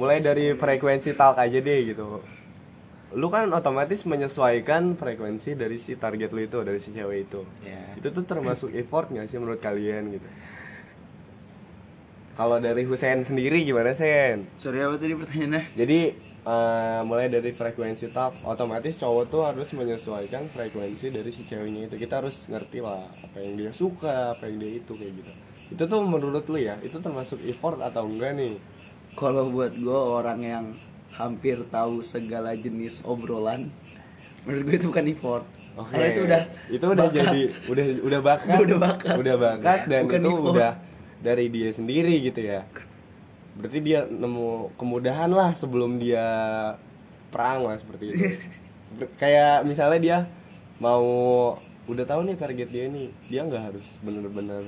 Mulai 0.00 0.18
dari 0.18 0.56
frekuensi 0.58 1.14
talk 1.14 1.38
aja 1.38 1.58
deh 1.62 1.80
gitu. 1.86 2.18
Lu 3.14 3.30
kan 3.30 3.46
otomatis 3.54 4.02
menyesuaikan 4.02 4.98
frekuensi 4.98 5.54
dari 5.54 5.78
si 5.78 5.94
target 5.94 6.34
lu 6.34 6.42
itu, 6.42 6.58
dari 6.66 6.82
si 6.82 6.90
cewek 6.90 7.30
itu. 7.30 7.46
Ya. 7.62 7.94
Itu 7.94 8.10
tuh 8.10 8.26
termasuk 8.26 8.74
effort 8.74 9.14
nggak 9.14 9.30
sih 9.30 9.38
menurut 9.38 9.62
kalian 9.62 10.18
gitu? 10.18 10.28
Kalau 12.36 12.60
dari 12.60 12.84
Husein 12.84 13.24
sendiri 13.24 13.64
gimana 13.64 13.96
Sen? 13.96 14.44
Sorry 14.60 14.84
apa 14.84 15.00
tadi 15.00 15.16
pertanyaannya? 15.16 15.72
Jadi 15.72 16.00
eh, 16.44 17.00
mulai 17.08 17.32
dari 17.32 17.48
frekuensi 17.48 18.12
talk, 18.12 18.44
otomatis 18.44 19.00
cowok 19.00 19.24
tuh 19.32 19.42
harus 19.48 19.72
menyesuaikan 19.72 20.44
frekuensi 20.52 21.08
dari 21.08 21.32
si 21.32 21.48
ceweknya 21.48 21.88
itu. 21.88 21.96
Kita 21.96 22.20
harus 22.20 22.44
ngerti 22.52 22.84
lah 22.84 23.08
apa 23.08 23.40
yang 23.40 23.56
dia 23.56 23.72
suka, 23.72 24.36
apa 24.36 24.52
yang 24.52 24.60
dia 24.60 24.84
itu 24.84 24.92
kayak 24.92 25.16
gitu. 25.16 25.32
Itu 25.80 25.82
tuh 25.88 26.04
menurut 26.04 26.44
lu 26.44 26.60
ya, 26.60 26.76
itu 26.84 27.00
termasuk 27.00 27.40
effort 27.48 27.80
atau 27.80 28.04
enggak 28.04 28.36
nih? 28.36 28.60
Kalau 29.16 29.48
buat 29.48 29.72
gue 29.72 29.96
orang 29.96 30.40
yang 30.44 30.64
hampir 31.16 31.56
tahu 31.72 32.04
segala 32.04 32.52
jenis 32.52 33.00
obrolan, 33.08 33.72
menurut 34.44 34.62
gue 34.68 34.76
itu 34.76 34.86
bukan 34.92 35.08
effort. 35.08 35.44
Oke. 35.80 35.88
Karena 35.88 36.06
itu 36.12 36.20
udah 36.28 36.42
itu 36.68 36.84
udah 36.84 37.06
bakat. 37.08 37.16
jadi 37.16 37.40
udah 37.64 37.84
udah 38.04 38.20
bakat. 38.20 38.56
Udah 38.60 38.76
bakat. 38.76 39.14
Udah 39.24 39.36
bakat 39.40 39.78
dan 39.88 40.02
Bukan 40.04 40.20
itu 40.20 40.32
effort. 40.36 40.52
udah 40.52 40.72
dari 41.20 41.48
dia 41.48 41.70
sendiri 41.70 42.20
gitu 42.20 42.40
ya. 42.40 42.64
Berarti 43.56 43.78
dia 43.80 44.04
nemu 44.04 44.76
kemudahan 44.76 45.32
lah 45.32 45.56
sebelum 45.56 45.96
dia 45.96 46.24
perang 47.30 47.64
lah 47.64 47.76
seperti 47.76 48.04
itu. 48.12 48.20
Seperti- 48.20 48.64
Kayak 49.20 49.64
misalnya 49.64 49.98
dia 50.00 50.18
mau 50.78 51.04
udah 51.86 52.04
tahu 52.04 52.24
nih 52.24 52.36
target 52.36 52.68
dia 52.68 52.84
nih, 52.88 53.08
dia 53.28 53.40
nggak 53.44 53.62
harus 53.72 53.86
bener-bener 54.00 54.62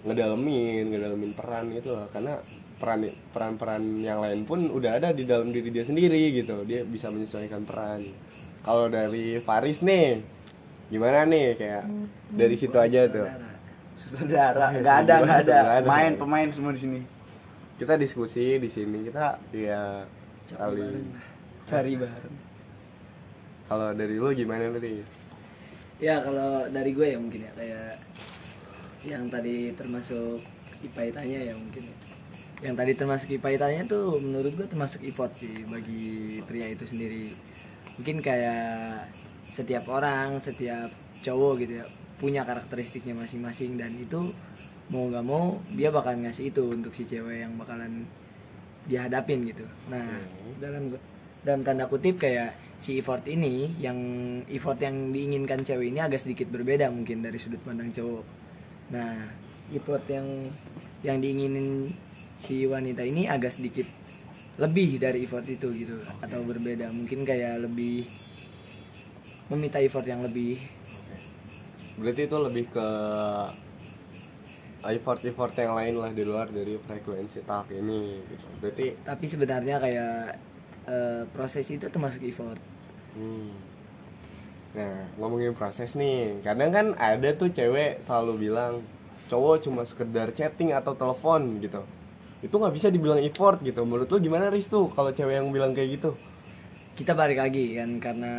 ngedalemin, 0.00 0.88
ngedalemin 0.88 1.32
peran 1.36 1.68
itu 1.70 1.92
lah 1.92 2.08
karena 2.08 2.40
peran 2.80 3.04
peran-peran 3.30 3.82
yang 4.00 4.24
lain 4.24 4.48
pun 4.48 4.64
udah 4.66 4.96
ada 4.96 5.12
di 5.12 5.28
dalam 5.28 5.52
diri 5.52 5.68
dia 5.68 5.84
sendiri 5.84 6.32
gitu. 6.32 6.64
Dia 6.64 6.82
bisa 6.82 7.12
menyesuaikan 7.12 7.62
peran. 7.62 8.00
Kalau 8.60 8.88
dari 8.88 9.36
Faris 9.38 9.80
nih 9.80 10.20
gimana 10.88 11.22
nih 11.22 11.54
kayak 11.54 11.84
dari 12.30 12.56
situ 12.56 12.76
aja 12.76 13.06
tuh. 13.06 13.26
Saudara, 14.00 14.72
Eh, 14.72 14.80
nggak 14.80 14.96
ada, 15.04 15.14
nggak 15.20 15.38
ada. 15.44 15.58
nggak 15.58 15.78
ada. 15.78 15.88
Main 15.88 16.12
pemain 16.16 16.48
semua 16.48 16.72
di 16.72 16.80
sini. 16.80 17.00
Kita 17.76 17.96
diskusi 17.96 18.56
di 18.56 18.68
sini 18.68 19.04
kita 19.04 19.40
ya 19.50 20.04
kali 20.46 20.84
Cari 21.62 21.92
bareng. 21.94 22.36
kalau 23.64 23.94
dari 23.94 24.16
lu 24.16 24.28
gimana 24.32 24.66
tadi? 24.68 24.98
Ya 25.96 26.18
kalau 26.18 26.66
dari 26.68 26.90
gue 26.90 27.06
ya 27.06 27.18
mungkin 27.20 27.40
ya 27.40 27.52
kayak 27.54 27.92
yang 29.02 29.30
tadi 29.30 29.70
termasuk 29.72 30.42
IPA 30.82 31.02
itanya 31.08 31.38
ya 31.40 31.54
mungkin 31.54 31.82
ya. 31.84 31.96
Yang 32.60 32.74
tadi 32.76 32.92
termasuk 32.94 33.28
IPA 33.30 33.48
itanya 33.54 33.82
tuh 33.86 34.18
menurut 34.18 34.52
gue 34.52 34.66
termasuk 34.66 35.00
effort 35.00 35.32
sih 35.34 35.64
bagi 35.64 36.40
pria 36.44 36.66
itu 36.68 36.84
sendiri. 36.84 37.30
Mungkin 37.96 38.20
kayak 38.20 39.06
setiap 39.46 39.86
orang, 39.86 40.36
setiap 40.40 40.90
cowok 41.20 41.52
gitu 41.62 41.72
ya 41.80 41.86
punya 42.20 42.44
karakteristiknya 42.44 43.16
masing-masing 43.16 43.80
dan 43.80 43.96
itu 43.96 44.30
mau 44.92 45.08
nggak 45.08 45.24
mau 45.24 45.56
dia 45.72 45.88
bakal 45.88 46.20
ngasih 46.20 46.52
itu 46.52 46.62
untuk 46.68 46.92
si 46.92 47.08
cewek 47.08 47.46
yang 47.46 47.56
bakalan 47.56 48.04
dia 48.84 49.08
hadapin 49.08 49.46
gitu. 49.48 49.64
Nah, 49.88 50.20
dalam 50.60 50.92
dalam 51.40 51.60
tanda 51.64 51.88
kutip 51.88 52.20
kayak 52.20 52.52
si 52.80 53.00
effort 53.00 53.24
ini 53.24 53.72
yang 53.80 53.96
effort 54.50 54.76
yang 54.82 55.12
diinginkan 55.12 55.64
cewek 55.64 55.92
ini 55.92 56.00
agak 56.04 56.20
sedikit 56.20 56.52
berbeda 56.52 56.92
mungkin 56.92 57.24
dari 57.24 57.38
sudut 57.40 57.60
pandang 57.64 57.92
cowok. 57.92 58.24
Nah, 58.92 59.30
effort 59.72 60.04
yang 60.10 60.26
yang 61.00 61.16
diinginin 61.22 61.88
si 62.40 62.66
wanita 62.66 63.04
ini 63.04 63.28
agak 63.28 63.56
sedikit 63.56 63.86
lebih 64.60 65.00
dari 65.00 65.24
effort 65.24 65.46
itu 65.48 65.72
gitu 65.72 65.96
atau 66.20 66.44
berbeda 66.44 66.92
mungkin 66.92 67.24
kayak 67.24 67.64
lebih 67.64 68.04
meminta 69.48 69.80
effort 69.80 70.04
yang 70.04 70.20
lebih 70.20 70.60
Berarti 72.00 72.26
itu 72.26 72.36
lebih 72.40 72.64
ke 72.72 72.88
effort 74.88 75.20
effort 75.28 75.52
yang 75.60 75.76
lain 75.76 75.94
lah 76.00 76.10
di 76.10 76.24
luar 76.24 76.48
dari 76.48 76.80
frekuensi 76.80 77.44
talk 77.44 77.68
ini 77.68 78.24
gitu. 78.24 78.46
Berarti 78.64 78.86
tapi 79.04 79.24
sebenarnya 79.28 79.76
kayak 79.76 80.16
eh, 80.88 81.22
proses 81.28 81.68
itu 81.68 81.86
termasuk 81.92 82.24
effort. 82.24 82.56
Hmm. 83.10 83.50
nah 84.70 85.02
ngomongin 85.18 85.50
proses 85.50 85.98
nih 85.98 86.46
kadang 86.46 86.70
kan 86.70 86.86
ada 86.94 87.34
tuh 87.34 87.50
cewek 87.50 88.06
selalu 88.06 88.46
bilang 88.46 88.86
cowok 89.26 89.66
cuma 89.66 89.82
sekedar 89.82 90.30
chatting 90.30 90.70
atau 90.70 90.94
telepon 90.94 91.58
gitu. 91.58 91.82
Itu 92.40 92.54
nggak 92.56 92.74
bisa 92.78 92.88
dibilang 92.88 93.18
effort 93.20 93.60
gitu. 93.66 93.82
Menurut 93.82 94.08
lu 94.08 94.22
gimana 94.22 94.48
Riz 94.48 94.70
tuh 94.70 94.88
kalau 94.94 95.10
cewek 95.10 95.42
yang 95.42 95.50
bilang 95.50 95.74
kayak 95.74 96.00
gitu 96.00 96.14
kita 97.00 97.16
balik 97.16 97.40
lagi 97.40 97.80
kan 97.80 97.96
karena 97.96 98.32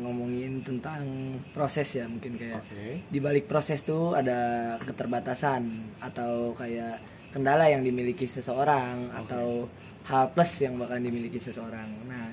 ngomongin 0.00 0.64
tentang 0.64 1.04
proses 1.52 1.92
ya 1.92 2.08
mungkin 2.08 2.40
kayak 2.40 2.64
Oke. 2.64 3.04
di 3.04 3.18
balik 3.20 3.44
proses 3.44 3.84
tuh 3.84 4.16
ada 4.16 4.80
keterbatasan 4.80 5.68
atau 6.00 6.56
kayak 6.56 6.96
kendala 7.36 7.68
yang 7.68 7.84
dimiliki 7.84 8.24
seseorang 8.24 9.12
atau 9.12 9.68
hal 10.08 10.32
plus 10.32 10.64
yang 10.64 10.80
bakal 10.80 10.96
dimiliki 10.96 11.36
seseorang. 11.36 11.84
Nah, 12.08 12.32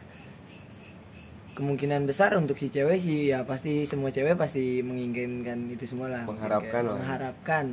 kemungkinan 1.60 2.08
besar 2.08 2.40
untuk 2.40 2.56
si 2.56 2.72
cewek 2.72 3.04
sih 3.04 3.36
ya 3.36 3.44
pasti 3.44 3.84
semua 3.84 4.16
cewek 4.16 4.40
pasti 4.40 4.80
menginginkan 4.80 5.76
itu 5.76 5.84
semua 5.92 6.08
lah. 6.08 6.24
Mengharapkan 6.24 6.88
lah. 6.88 7.00
Mengharapkan 7.04 7.66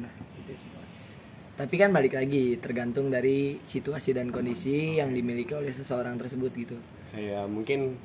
itu 0.43 0.59
semua. 0.59 0.83
Tapi 1.55 1.75
kan 1.79 1.95
balik 1.95 2.19
lagi 2.19 2.59
tergantung 2.59 3.15
dari 3.15 3.63
situasi 3.63 4.11
dan 4.11 4.35
kondisi 4.35 4.99
yang 4.99 5.15
dimiliki 5.15 5.55
oleh 5.55 5.71
seseorang 5.71 6.19
tersebut 6.19 6.51
gitu. 6.59 6.75
Kayak 7.13 7.45
mungkin 7.47 8.01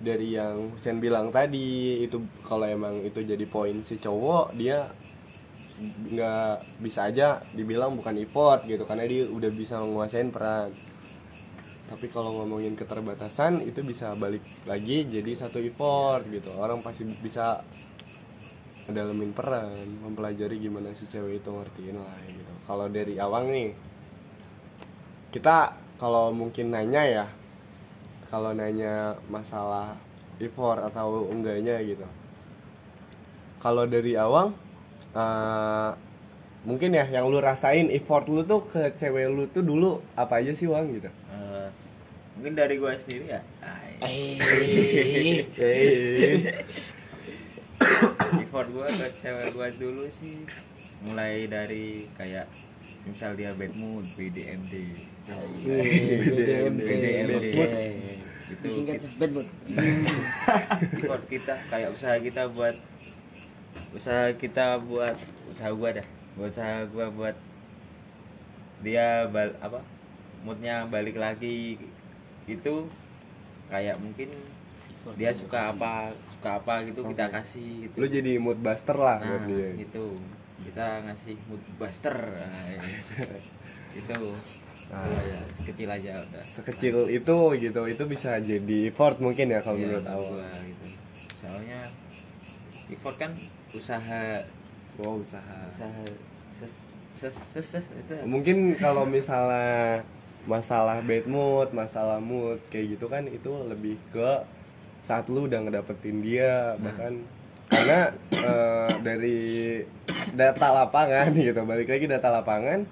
dari 0.00 0.34
yang 0.34 0.74
Husen 0.74 0.98
bilang 0.98 1.30
tadi 1.30 2.02
itu 2.02 2.18
kalau 2.42 2.64
emang 2.64 3.04
itu 3.04 3.20
jadi 3.20 3.44
poin 3.46 3.84
si 3.84 4.00
cowok 4.00 4.56
dia 4.56 4.88
nggak 5.80 6.80
bisa 6.84 7.08
aja 7.08 7.40
dibilang 7.56 7.96
bukan 7.96 8.20
effort 8.20 8.68
gitu 8.68 8.84
karena 8.84 9.08
dia 9.08 9.24
udah 9.28 9.50
bisa 9.52 9.80
menguasain 9.80 10.28
peran. 10.28 10.68
Tapi 11.90 12.06
kalau 12.12 12.36
ngomongin 12.36 12.78
keterbatasan 12.78 13.64
itu 13.66 13.82
bisa 13.82 14.12
balik 14.14 14.44
lagi 14.68 15.08
jadi 15.08 15.32
satu 15.34 15.58
effort 15.64 16.28
gitu. 16.28 16.52
Orang 16.60 16.84
pasti 16.84 17.08
bisa 17.08 17.64
ngedalemin 18.88 19.32
peran 19.32 19.72
mempelajari 20.04 20.60
gimana 20.60 20.92
si 20.96 21.08
cewek 21.08 21.40
itu 21.40 21.48
ngertiin 21.48 21.96
lah 21.96 22.18
gitu. 22.28 22.52
Kalau 22.68 22.86
dari 22.92 23.16
awang 23.16 23.48
nih 23.48 23.72
kita 25.32 25.72
kalau 25.96 26.32
mungkin 26.32 26.72
nanya 26.72 27.02
ya 27.08 27.26
kalau 28.30 28.54
nanya 28.54 29.18
masalah 29.26 29.98
effort 30.38 30.78
atau 30.86 31.26
enggaknya 31.28 31.82
gitu. 31.82 32.06
Kalau 33.58 33.84
dari 33.90 34.14
awang 34.14 34.54
eh, 35.12 35.90
mungkin 36.62 36.94
ya 36.94 37.04
yang 37.10 37.26
lu 37.26 37.42
rasain 37.42 37.90
effort 37.90 38.30
lu 38.30 38.46
tuh 38.46 38.64
ke 38.70 38.94
cewek 38.96 39.26
lu 39.28 39.50
tuh 39.50 39.66
dulu 39.66 39.98
apa 40.14 40.40
aja 40.40 40.54
sih 40.54 40.70
wang 40.70 40.94
gitu? 40.94 41.10
Eh, 41.10 41.68
mungkin 42.38 42.54
dari 42.54 42.78
gua 42.78 42.94
sendiri 42.94 43.34
ya? 43.34 43.42
Effort 48.40 48.68
gua 48.70 48.86
ke 48.86 49.06
cewek 49.18 49.52
gua 49.52 49.68
dulu 49.74 50.06
sih 50.08 50.46
mulai 51.04 51.50
dari 51.50 52.06
kayak 52.14 52.46
misal 53.08 53.32
dia 53.34 53.50
bad 53.56 53.72
mood 53.74 54.04
BDMD 54.14 54.74
BDMD. 55.30 56.80
BDMD 56.80 57.46
itu 58.50 58.66
Disingkat 58.66 58.98
bad 59.18 59.30
mood. 59.30 59.48
effort 60.98 61.24
kita 61.30 61.54
kayak 61.70 61.88
usaha 61.94 62.16
kita 62.18 62.42
buat 62.50 62.74
usaha 63.94 64.34
kita 64.34 64.82
buat 64.82 65.16
usaha 65.54 65.70
gua 65.70 65.90
dah. 66.02 66.06
Usaha 66.34 66.82
gua 66.90 67.06
buat 67.14 67.36
dia 68.82 69.30
bal 69.30 69.54
apa? 69.62 69.80
Moodnya 70.42 70.88
balik 70.90 71.14
lagi. 71.14 71.78
Itu 72.50 72.90
kayak 73.70 74.02
mungkin 74.02 74.34
dia 75.14 75.30
suka 75.30 75.70
apa 75.72 76.12
suka 76.36 76.58
apa 76.58 76.82
gitu 76.90 77.06
kita 77.06 77.30
kasih 77.30 77.86
gitu. 77.86 77.96
Lu 78.02 78.06
jadi 78.10 78.32
mood 78.42 78.58
buster 78.58 78.98
lah 78.98 79.22
nah 79.22 79.46
buat 79.46 79.46
dia. 79.46 79.78
itu 79.78 80.18
kita 80.70 81.02
ngasih 81.02 81.34
mood 81.50 81.62
buster. 81.82 82.14
Nah, 82.14 82.66
itu. 83.98 84.18
Ah. 84.90 85.06
ya, 85.06 85.38
sekecil 85.54 85.86
aja 85.86 86.18
udah. 86.18 86.42
Sekecil 86.46 86.96
itu 87.14 87.38
gitu 87.62 87.82
itu 87.86 88.02
bisa 88.10 88.38
jadi 88.42 88.90
effort 88.90 89.22
mungkin 89.22 89.54
ya 89.54 89.62
kalau 89.62 89.78
Iya, 89.78 89.86
menurut 89.86 90.06
gua 90.06 90.50
gitu. 90.66 90.86
Soalnya 91.42 91.80
effort 92.90 93.16
kan 93.18 93.34
usaha. 93.74 94.22
Wow 94.98 95.22
usaha. 95.22 95.58
Usaha 95.70 96.02
ses 96.58 96.74
ses 97.14 97.34
ses, 97.34 97.66
ses 97.66 97.86
itu. 97.86 98.14
Mungkin 98.26 98.74
kalau 98.78 99.06
misalnya 99.06 100.02
masalah 100.48 101.04
bad 101.04 101.26
mood 101.28 101.68
masalah 101.76 102.16
mood 102.16 102.58
kayak 102.72 102.96
gitu 102.96 103.06
kan 103.12 103.28
itu 103.28 103.50
lebih 103.68 104.00
ke 104.08 104.42
saat 105.04 105.28
lu 105.28 105.44
udah 105.44 105.60
ngedapetin 105.68 106.24
dia 106.24 106.74
bahkan 106.80 107.20
karena 107.80 108.00
eh, 108.30 108.90
dari 109.00 109.38
data 110.32 110.68
lapangan 110.74 111.32
gitu 111.40 111.60
balik 111.64 111.88
lagi 111.88 112.06
data 112.06 112.28
lapangan 112.30 112.84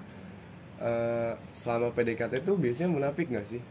eh, 0.79 1.31
selama 1.53 1.93
PDKT 1.93 2.41
itu 2.41 2.53
biasanya 2.55 2.89
munafik 2.89 3.29
nggak 3.29 3.47
sih 3.47 3.61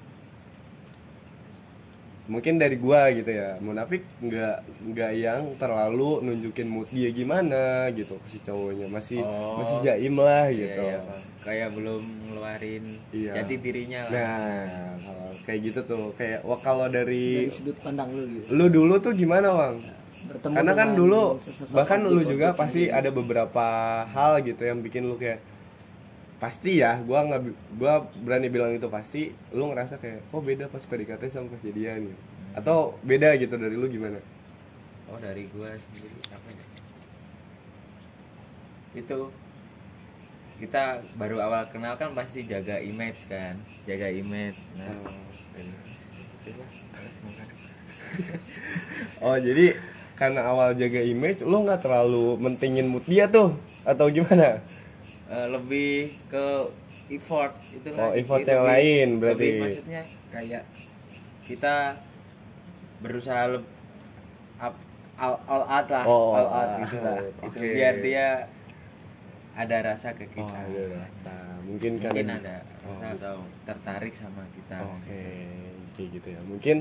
mungkin 2.28 2.60
dari 2.60 2.76
gua 2.76 3.08
gitu 3.08 3.24
ya 3.26 3.56
munafik 3.58 4.04
nggak 4.20 4.56
nggak 4.84 5.12
yang 5.16 5.56
terlalu 5.56 6.20
nunjukin 6.20 6.68
mood 6.68 6.84
dia 6.92 7.08
gimana 7.08 7.88
gitu 7.90 8.20
ke 8.20 8.28
si 8.28 8.38
cowoknya 8.38 8.84
masih 8.86 9.24
Oh. 9.24 9.56
masih 9.56 9.80
jaim 9.80 10.12
lah 10.14 10.44
Iya, 10.46 10.60
gitu 10.60 10.82
iya, 10.84 10.98
kayak 11.40 11.68
belum 11.72 12.02
ngeluarin 12.28 12.84
Iya. 13.10 13.32
jati 13.32 13.54
dirinya 13.58 14.00
lah 14.04 14.12
Nah, 14.12 14.92
kayak 15.40 15.60
gitu 15.66 15.80
tuh 15.82 16.12
kayak 16.14 16.44
wah 16.44 16.60
kalau 16.60 16.84
dari 16.86 17.48
Dari 17.48 17.50
sudut 17.50 17.80
pandang 17.80 18.12
lu 18.12 18.20
gitu. 18.28 18.44
lu 18.52 18.66
dulu 18.68 18.94
tuh 19.00 19.16
gimana, 19.16 19.48
Bang? 19.48 19.80
Bertemu 20.26 20.54
Karena 20.58 20.72
kan 20.74 20.88
dulu 20.98 21.22
bahkan 21.70 22.00
lu 22.02 22.22
juga 22.26 22.56
pasti 22.58 22.90
gitu. 22.90 22.96
ada 22.98 23.10
beberapa 23.14 23.66
hal 24.10 24.42
gitu 24.42 24.66
yang 24.66 24.82
bikin 24.82 25.06
lu 25.06 25.14
kayak 25.14 25.38
pasti 26.38 26.82
ya, 26.82 26.98
gua 27.02 27.26
nggak 27.26 27.40
gua 27.78 28.06
berani 28.22 28.46
bilang 28.50 28.74
itu 28.74 28.86
pasti 28.90 29.34
lu 29.54 29.70
ngerasa 29.70 29.98
kayak 30.02 30.26
oh 30.34 30.42
beda 30.42 30.66
pas 30.66 30.82
PDKT 30.82 31.22
sama 31.30 31.50
pas 31.54 31.62
jadian 31.62 32.10
gitu. 32.10 32.20
Atau 32.58 32.98
beda 33.06 33.38
gitu 33.38 33.54
dari 33.54 33.78
lu 33.78 33.86
gimana? 33.86 34.18
oh 35.08 35.18
dari 35.20 35.48
gua 35.56 35.72
sendiri 35.72 36.20
apa 36.28 36.48
ya 36.52 36.64
itu 38.96 39.20
kita 40.58 41.00
baru 41.14 41.38
awal 41.38 41.64
kenal 41.70 41.94
kan 41.96 42.12
pasti 42.12 42.44
jaga 42.44 42.82
image 42.82 43.30
kan 43.30 43.56
jaga 43.88 44.08
image 44.12 44.58
nah 44.76 44.92
gimana? 46.44 46.76
Oh, 49.20 49.36
jadi 49.36 49.74
karena 50.18 50.42
awal 50.44 50.74
jaga 50.74 50.98
image 50.98 51.40
lu 51.42 51.62
nggak 51.62 51.78
terlalu 51.78 52.34
mentingin 52.36 52.84
mood 52.84 53.06
dia 53.06 53.30
tuh 53.30 53.54
atau 53.82 54.10
gimana? 54.10 54.58
Eh, 55.28 55.46
lebih 55.48 56.10
ke 56.26 56.44
effort 57.08 57.54
itu 57.70 57.88
Oh, 57.90 58.10
lagi. 58.10 58.20
effort 58.20 58.40
Lebih- 58.40 58.50
yang 58.50 58.64
lain 58.66 59.08
berarti. 59.16 59.38
lebih 59.38 59.62
maksudnya 59.62 60.02
kayak 60.28 60.62
kita 61.44 61.74
berusaha 62.98 63.42
leb- 63.48 63.72
up- 64.58 64.82
all, 65.16 65.38
all 65.46 65.64
out 65.64 65.86
lah 65.86 66.04
Oh, 66.04 66.34
all 66.34 66.48
out 66.48 66.70
gitu 66.82 66.98
lah 66.98 67.16
out. 67.16 67.32
Itu 67.46 67.58
biar 67.62 67.94
dia 68.00 68.26
ada 69.54 69.76
rasa 69.84 70.14
ke 70.14 70.26
Oh, 70.28 70.30
kita 70.34 70.58
ada 70.60 70.82
rasa. 70.98 71.34
Mungkin, 71.62 71.90
mungkin 71.96 72.10
karena 72.10 72.34
ada 72.36 72.56
Oh, 72.82 72.98
rasa 72.98 73.06
atau 73.14 73.36
tertarik 73.64 74.14
sama 74.14 74.42
kita 74.50 74.76
Oke, 74.80 75.22
kayak 75.94 76.08
gitu 76.10 76.28
ya. 76.30 76.40
Mungkin 76.42 76.76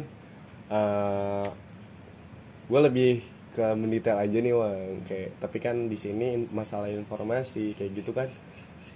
gue 2.68 2.80
lebih 2.88 3.12
ke 3.56 3.66
mendetail 3.74 4.18
aja 4.22 4.38
nih, 4.38 4.54
Wang. 4.54 5.02
Kayak 5.08 5.30
tapi 5.42 5.58
kan 5.64 5.76
di 5.90 5.98
sini 5.98 6.46
masalah 6.54 6.90
informasi 6.92 7.74
kayak 7.78 7.92
gitu 7.98 8.12
kan 8.14 8.30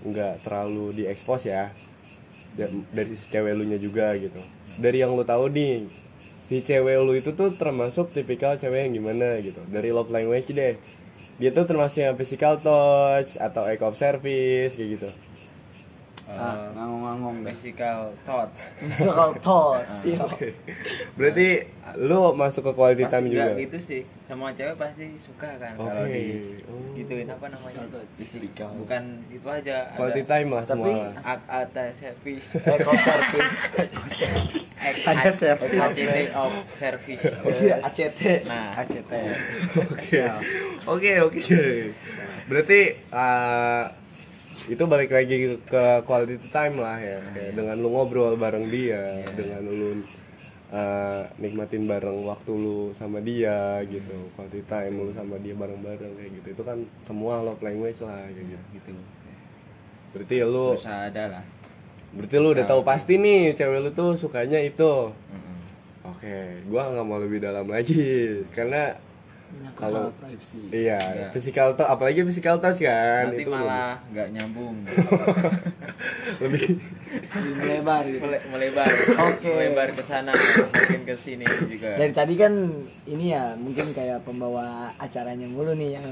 nggak 0.05 0.45
terlalu 0.45 1.01
diekspos 1.03 1.45
ya. 1.47 1.71
Da- 2.57 2.71
Dari 2.91 3.13
si 3.15 3.25
cewek 3.31 3.53
lu 3.55 3.63
nya 3.67 3.79
juga 3.79 4.11
gitu. 4.19 4.39
Dari 4.79 5.01
yang 5.03 5.15
lu 5.15 5.23
tahu 5.23 5.47
nih, 5.51 5.87
si 6.45 6.61
cewek 6.61 6.97
lu 7.01 7.13
itu 7.15 7.31
tuh 7.33 7.49
termasuk 7.55 8.11
tipikal 8.11 8.59
cewek 8.59 8.87
yang 8.89 8.93
gimana 8.97 9.39
gitu. 9.41 9.61
Dari 9.71 9.89
love 9.95 10.11
language 10.11 10.51
deh. 10.51 10.75
Dia 11.41 11.49
tuh 11.55 11.65
termasuk 11.65 12.05
yang 12.05 12.15
physical 12.19 12.61
touch 12.61 13.39
atau 13.41 13.65
act 13.65 13.81
of 13.81 13.95
service 13.97 14.77
kayak 14.77 14.89
gitu. 14.99 15.09
Eh, 16.31 16.39
ah, 16.39 16.71
ngangong-ngangong 16.71 17.35
dah. 17.37 17.51
physical 17.51 17.99
thoughts 18.21 18.59
Physical 18.77 19.35
thoughts. 19.37 19.95
iya. 20.01 20.23
Berarti 21.13 21.49
lu 21.99 22.31
masuk 22.31 22.63
ke 22.63 22.73
quality 22.73 23.03
pasti 23.03 23.13
time 23.13 23.27
juga. 23.27 23.51
gitu 23.57 23.77
sih 23.77 24.01
semua 24.23 24.49
cewek 24.49 24.75
pasti 24.75 25.11
suka 25.13 25.59
kan 25.59 25.75
Oke. 25.75 25.85
kalau 25.85 26.07
di 26.07 26.23
Oh. 26.63 26.95
gituin 26.95 27.27
apa 27.27 27.45
namanya 27.45 27.83
Physical. 28.15 28.71
bukan 28.73 29.03
itu 29.27 29.43
aja 29.45 29.91
Quality 29.91 30.21
ada 30.21 30.31
time 30.31 30.49
lah 30.49 30.63
Tapi 30.63 30.71
semua. 30.71 31.19
ak 31.21 31.41
ata 31.45 31.83
service 31.91 32.47
Act 32.63 32.79
of 32.81 32.95
service. 32.95 33.51
Act- 34.79 35.03
Ada 35.03 35.19
act- 35.21 35.35
service. 35.35 35.81
ACT 35.83 36.15
of 36.33 36.51
service 36.73 37.21
Iya, 37.59 37.75
ACT. 37.81 38.21
nah 38.45 38.65
ACT 38.73 39.11
Oke. 39.91 40.21
Oke, 40.87 41.11
oke. 41.21 41.41
Berarti 42.47 42.79
uh, 43.11 43.83
itu 44.71 44.83
balik 44.87 45.11
lagi 45.11 45.59
ke 45.67 45.83
quality 46.07 46.39
time 46.47 46.79
lah 46.79 46.95
ya. 47.03 47.19
Kayak 47.35 47.51
dengan 47.59 47.75
lu 47.75 47.91
ngobrol 47.91 48.39
bareng 48.39 48.71
dia 48.71 49.19
dengan 49.35 49.67
lu 49.67 49.99
uh, 50.71 51.27
nikmatin 51.35 51.83
bareng 51.83 52.23
waktu 52.23 52.51
lu 52.55 52.95
sama 52.95 53.19
dia 53.19 53.83
gitu. 53.91 54.31
Quality 54.39 54.63
time 54.63 54.95
lu 54.95 55.11
sama 55.11 55.35
dia 55.43 55.51
bareng-bareng 55.59 56.15
kayak 56.15 56.31
gitu. 56.39 56.47
Itu 56.55 56.63
kan 56.63 56.87
semua 57.03 57.43
love 57.43 57.59
language 57.59 57.99
lah 57.99 58.23
kayak 58.31 58.47
gitu. 58.47 58.65
Gitu. 58.79 58.91
Berarti 60.15 60.33
ya 60.39 60.45
lu 60.47 60.65
berusaha 60.79 60.99
ada 61.11 61.23
lah. 61.27 61.43
Berarti 62.15 62.35
lu 62.39 62.47
udah 62.55 62.65
tahu 62.67 62.81
pasti 62.87 63.13
nih 63.19 63.51
cewek 63.59 63.79
lu 63.83 63.91
tuh 63.91 64.15
sukanya 64.15 64.59
itu. 64.63 65.11
Mm-mm. 65.11 65.59
oke 66.15 66.35
gua 66.71 66.91
nggak 66.95 67.05
mau 67.07 67.19
lebih 67.19 67.43
dalam 67.43 67.67
lagi. 67.67 68.07
Karena 68.55 68.95
Kalau- 69.71 70.13
privacy 70.13 70.61
iya 70.69 70.99
Iya. 70.99 71.27
physical 71.31 71.73
touch 71.73 71.87
apalagi 71.87 72.21
physical 72.21 72.57
touch 72.57 72.79
kan 72.79 73.27
nanti 73.27 73.41
itu 73.41 73.49
malah 73.49 73.97
nggak 74.07 74.27
nyambung 74.29 74.75
lebih 76.43 76.77
Lebih 77.31 77.53
melebar 77.57 78.03
gitu 78.05 78.21
Mele- 78.21 78.45
melebar 78.47 78.87
Oke. 79.25 79.51
melebar 79.51 79.87
ke 79.91 80.01
sana 80.01 80.31
mungkin 80.31 81.01
ke 81.03 81.15
sini 81.15 81.43
juga 81.65 81.97
dari 81.97 82.13
tadi 82.13 82.33
kan 82.35 82.53
ini 83.05 83.25
ya 83.29 83.55
mungkin 83.55 83.91
kayak 83.91 84.21
pembawa 84.21 84.91
acaranya 84.95 85.45
mulu 85.45 85.73
nih 85.73 85.97
yang 85.97 86.07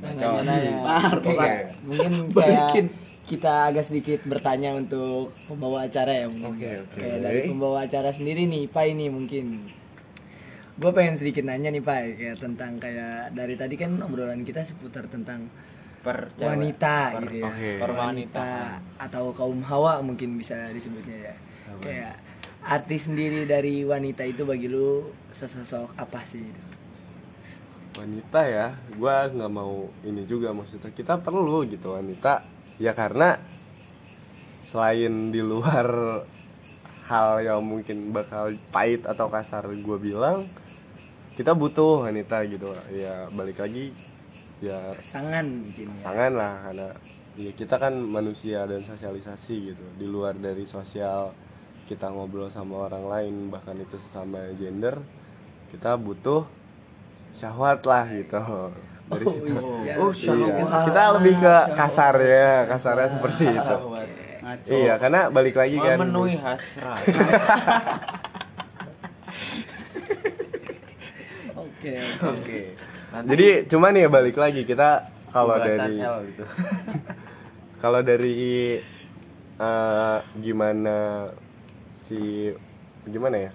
Bacot. 0.00 0.42
nanya 0.42 0.74
kayak 1.20 1.76
mungkin 1.84 2.12
kayak 2.34 2.88
kita 3.28 3.68
agak 3.68 3.84
sedikit 3.84 4.24
bertanya 4.24 4.72
untuk 4.72 5.36
pembawa 5.44 5.84
acara 5.84 6.08
ya 6.16 6.26
mungkin. 6.26 6.48
Oke, 6.80 6.80
oke. 6.80 6.96
Kayak 6.96 7.18
dari 7.20 7.40
pembawa 7.44 7.84
acara 7.84 8.08
sendiri 8.08 8.48
nih 8.48 8.64
Pak 8.66 8.84
ini 8.88 9.06
mungkin 9.06 9.68
gue 10.78 10.90
pengen 10.94 11.18
sedikit 11.18 11.42
nanya 11.42 11.74
nih 11.74 11.82
Pak 11.82 12.00
kayak 12.14 12.36
tentang 12.38 12.78
kayak 12.78 13.34
dari 13.34 13.58
tadi 13.58 13.74
kan 13.74 13.98
obrolan 13.98 14.46
kita 14.46 14.62
seputar 14.62 15.10
tentang 15.10 15.50
per 15.98 16.30
wanita 16.38 17.18
Per- 17.18 17.22
gitu 17.26 17.42
ya. 17.42 17.50
Oke. 17.50 17.72
per 17.82 17.92
wanita. 17.98 18.50
Atau 19.02 19.34
kaum 19.34 19.58
hawa 19.66 19.98
mungkin 20.06 20.38
bisa 20.38 20.70
disebutnya 20.70 21.34
ya. 21.34 21.34
Kayak 21.82 22.14
arti 22.62 22.96
sendiri 22.96 23.42
dari 23.42 23.82
wanita 23.82 24.22
itu 24.22 24.46
bagi 24.46 24.70
lu 24.70 25.10
sesosok 25.34 25.98
apa 25.98 26.22
sih? 26.22 26.42
Gitu? 26.42 26.62
wanita 27.98 28.46
ya 28.46 28.78
gua 28.94 29.26
nggak 29.26 29.50
mau 29.50 29.90
ini 30.06 30.22
juga 30.22 30.54
maksudnya. 30.54 30.94
Kita 30.94 31.18
perlu 31.18 31.66
gitu 31.66 31.98
wanita. 31.98 32.46
Ya 32.78 32.94
karena 32.94 33.34
selain 34.62 35.34
di 35.34 35.42
luar 35.42 36.22
hal 37.10 37.42
yang 37.42 37.66
mungkin 37.66 38.14
bakal 38.14 38.54
pahit 38.70 39.02
atau 39.08 39.32
kasar 39.32 39.64
gue 39.66 39.98
bilang 39.98 40.44
kita 41.38 41.54
butuh 41.54 42.02
wanita 42.02 42.42
gitu 42.44 42.66
ya 42.90 43.30
balik 43.30 43.62
lagi 43.62 43.94
ya 44.58 44.90
pasangan 44.92 45.46
mungkin 45.46 45.86
ya 45.86 45.94
pasangan 45.94 46.32
lah 46.34 46.52
karena 46.64 46.88
ya 47.38 47.50
kita 47.54 47.74
kan 47.78 47.94
manusia 47.94 48.66
dan 48.66 48.82
sosialisasi 48.82 49.54
gitu 49.70 49.84
di 49.94 50.04
luar 50.04 50.34
dari 50.34 50.66
sosial 50.66 51.30
kita 51.86 52.10
ngobrol 52.10 52.50
sama 52.50 52.84
orang 52.84 53.04
lain 53.06 53.34
bahkan 53.48 53.78
itu 53.78 53.94
sesama 53.96 54.50
gender 54.52 54.98
kita 55.70 55.94
butuh 55.94 56.42
syahwat 57.32 57.80
lah 57.82 58.04
gitu 58.08 58.42
dari 59.08 59.24
Oh, 59.24 59.32
situ 59.32 59.52
iya. 59.86 59.94
Oh, 59.96 60.10
Iya. 60.10 60.12
syahwat. 60.12 60.84
kita 60.84 61.02
lebih 61.16 61.34
ke 61.38 61.54
kasar 61.72 62.14
ya 62.18 62.50
kasarnya 62.66 63.08
seperti 63.08 63.44
itu 63.48 63.76
Ngaco. 64.38 64.68
iya 64.68 64.94
karena 64.96 65.20
balik 65.28 65.54
lagi 65.54 65.76
kan 65.76 65.96
memenuhi 65.96 66.34
hasrat 66.36 66.98
oke 71.78 71.94
oke. 72.26 72.60
Jadi 73.30 73.46
cuman 73.70 73.94
ya 73.94 74.08
balik 74.10 74.34
lagi 74.34 74.66
kita 74.66 75.06
kalau 75.30 75.54
dari 75.62 76.02
gitu. 76.34 76.44
Kalau 77.82 78.02
dari 78.02 78.74
eh, 79.54 80.18
gimana 80.42 81.30
si 82.10 82.50
gimana 83.06 83.36
ya? 83.38 83.52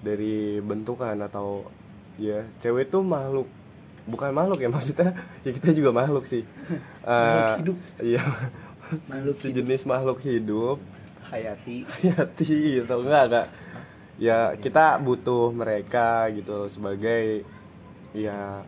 Dari 0.00 0.64
bentukan 0.64 1.20
atau 1.20 1.68
ya 2.16 2.48
cewek 2.64 2.88
tuh 2.88 3.04
makhluk 3.04 3.44
bukan 4.08 4.32
makhluk 4.32 4.64
ya 4.64 4.72
maksudnya 4.74 5.12
ya 5.44 5.50
kita 5.52 5.76
juga 5.76 5.92
makhluk 5.92 6.24
sih. 6.24 6.42
Eh, 7.08 7.54
hidup. 7.64 7.76
iya. 8.04 8.20
Makhluk 9.08 9.36
sejenis 9.40 9.88
makhluk 9.88 10.20
hidup. 10.24 10.76
Hayati. 11.28 11.88
Hayati 11.88 12.52
gitu 12.80 12.94
enggak 13.00 13.32
enggak 13.32 13.46
ya 14.18 14.58
kita 14.58 14.98
butuh 14.98 15.54
mereka 15.54 16.26
gitu 16.34 16.66
sebagai 16.66 17.46
ya 18.10 18.66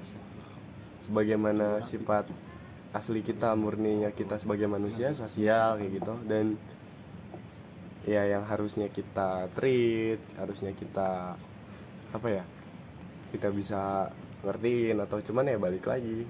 sebagaimana 1.05 1.83
sifat 1.83 2.31
asli 2.95 3.23
kita 3.23 3.55
murninya 3.59 4.15
kita 4.15 4.39
sebagai 4.39 4.71
manusia 4.71 5.11
sosial 5.15 5.83
kayak 5.83 5.93
gitu. 5.99 6.15
Dan 6.27 6.55
ya 8.07 8.25
yang 8.31 8.47
harusnya 8.47 8.89
kita 8.89 9.51
treat 9.53 10.23
harusnya 10.39 10.73
kita 10.73 11.35
apa 12.11 12.29
ya 12.31 12.45
kita 13.35 13.51
bisa 13.51 14.11
ngertiin 14.47 14.99
atau 15.03 15.19
cuman 15.19 15.51
ya 15.51 15.59
balik 15.59 15.85
lagi. 15.87 16.25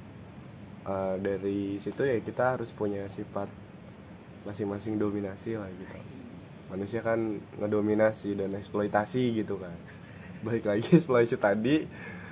Eh, 0.81 1.17
dari 1.21 1.77
situ 1.77 2.09
ya 2.09 2.17
kita 2.25 2.57
harus 2.57 2.73
punya 2.73 3.05
sifat 3.13 3.53
masing-masing 4.49 4.97
dominasi 4.97 5.61
lah 5.61 5.69
gitu 5.69 6.10
manusia 6.71 7.03
kan 7.03 7.43
ngedominasi 7.59 8.39
dan 8.39 8.55
eksploitasi 8.55 9.43
gitu 9.43 9.59
kan. 9.59 9.75
Balik 10.47 10.65
lagi 10.71 10.87
eksploitasi 10.99 11.37
tadi 11.37 11.77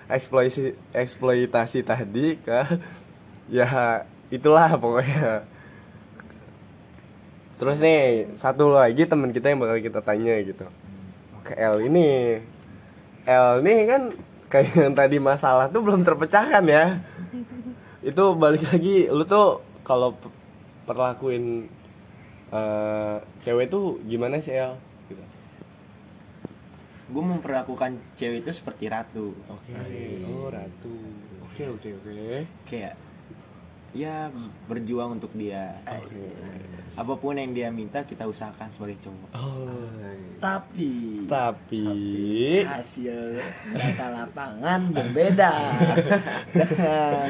eksploitasi 0.08 0.72
eksploitasi 0.96 1.78
tadi 1.84 2.40
ke 2.40 2.78
ya 3.52 4.02
itulah 4.32 4.72
pokoknya. 4.78 5.44
Terus 7.58 7.82
nih 7.82 8.30
satu 8.38 8.70
lagi 8.70 9.02
teman 9.04 9.34
kita 9.34 9.50
yang 9.50 9.60
bakal 9.60 9.82
kita 9.82 10.00
tanya 10.00 10.38
gitu. 10.46 10.64
Ke 11.42 11.58
L 11.58 11.82
ini 11.82 12.38
L 13.26 13.60
ini 13.66 13.74
kan 13.84 14.02
kayak 14.48 14.72
yang 14.72 14.94
tadi 14.94 15.18
masalah 15.20 15.66
tuh 15.68 15.82
belum 15.82 16.06
terpecahkan 16.06 16.64
ya. 16.64 17.02
Itu 18.00 18.38
balik 18.38 18.70
lagi 18.70 19.10
lu 19.10 19.26
tuh 19.26 19.60
kalau 19.82 20.14
pe- 20.14 20.32
perlakuin 20.86 21.66
eh, 22.50 23.16
cewek 23.40 23.66
tuh 23.66 23.84
gimana 24.02 24.38
sih 24.38 24.52
El 24.52 24.76
gitu. 25.06 25.24
gue 27.08 27.22
memperlakukan 27.24 27.96
cewek 28.14 28.42
itu 28.42 28.52
seperti 28.52 28.86
ratu 28.86 29.32
Oke. 29.46 29.72
Oh, 30.24 30.48
ratu. 30.48 30.92
Oke, 31.48 31.64
oke, 31.66 31.88
oke. 31.94 32.44
kayak 32.64 32.94
ya 33.90 34.28
berjuang 34.68 35.16
untuk 35.16 35.32
dia 35.32 35.72
Oke. 35.82 36.20
apa 36.92 37.14
pun 37.16 37.32
yang 37.32 37.50
dia 37.50 37.72
minta 37.72 38.04
kita 38.04 38.28
usahakan 38.28 38.68
sebagai 38.68 39.00
cowok 39.00 39.30
Oh. 39.32 39.80
tapi 40.38 41.24
Tapi 41.24 41.88
hasil 42.62 43.40
data 43.72 44.06
lapangan 44.12 44.92
berbeda 44.92 45.50
dengan 46.52 47.26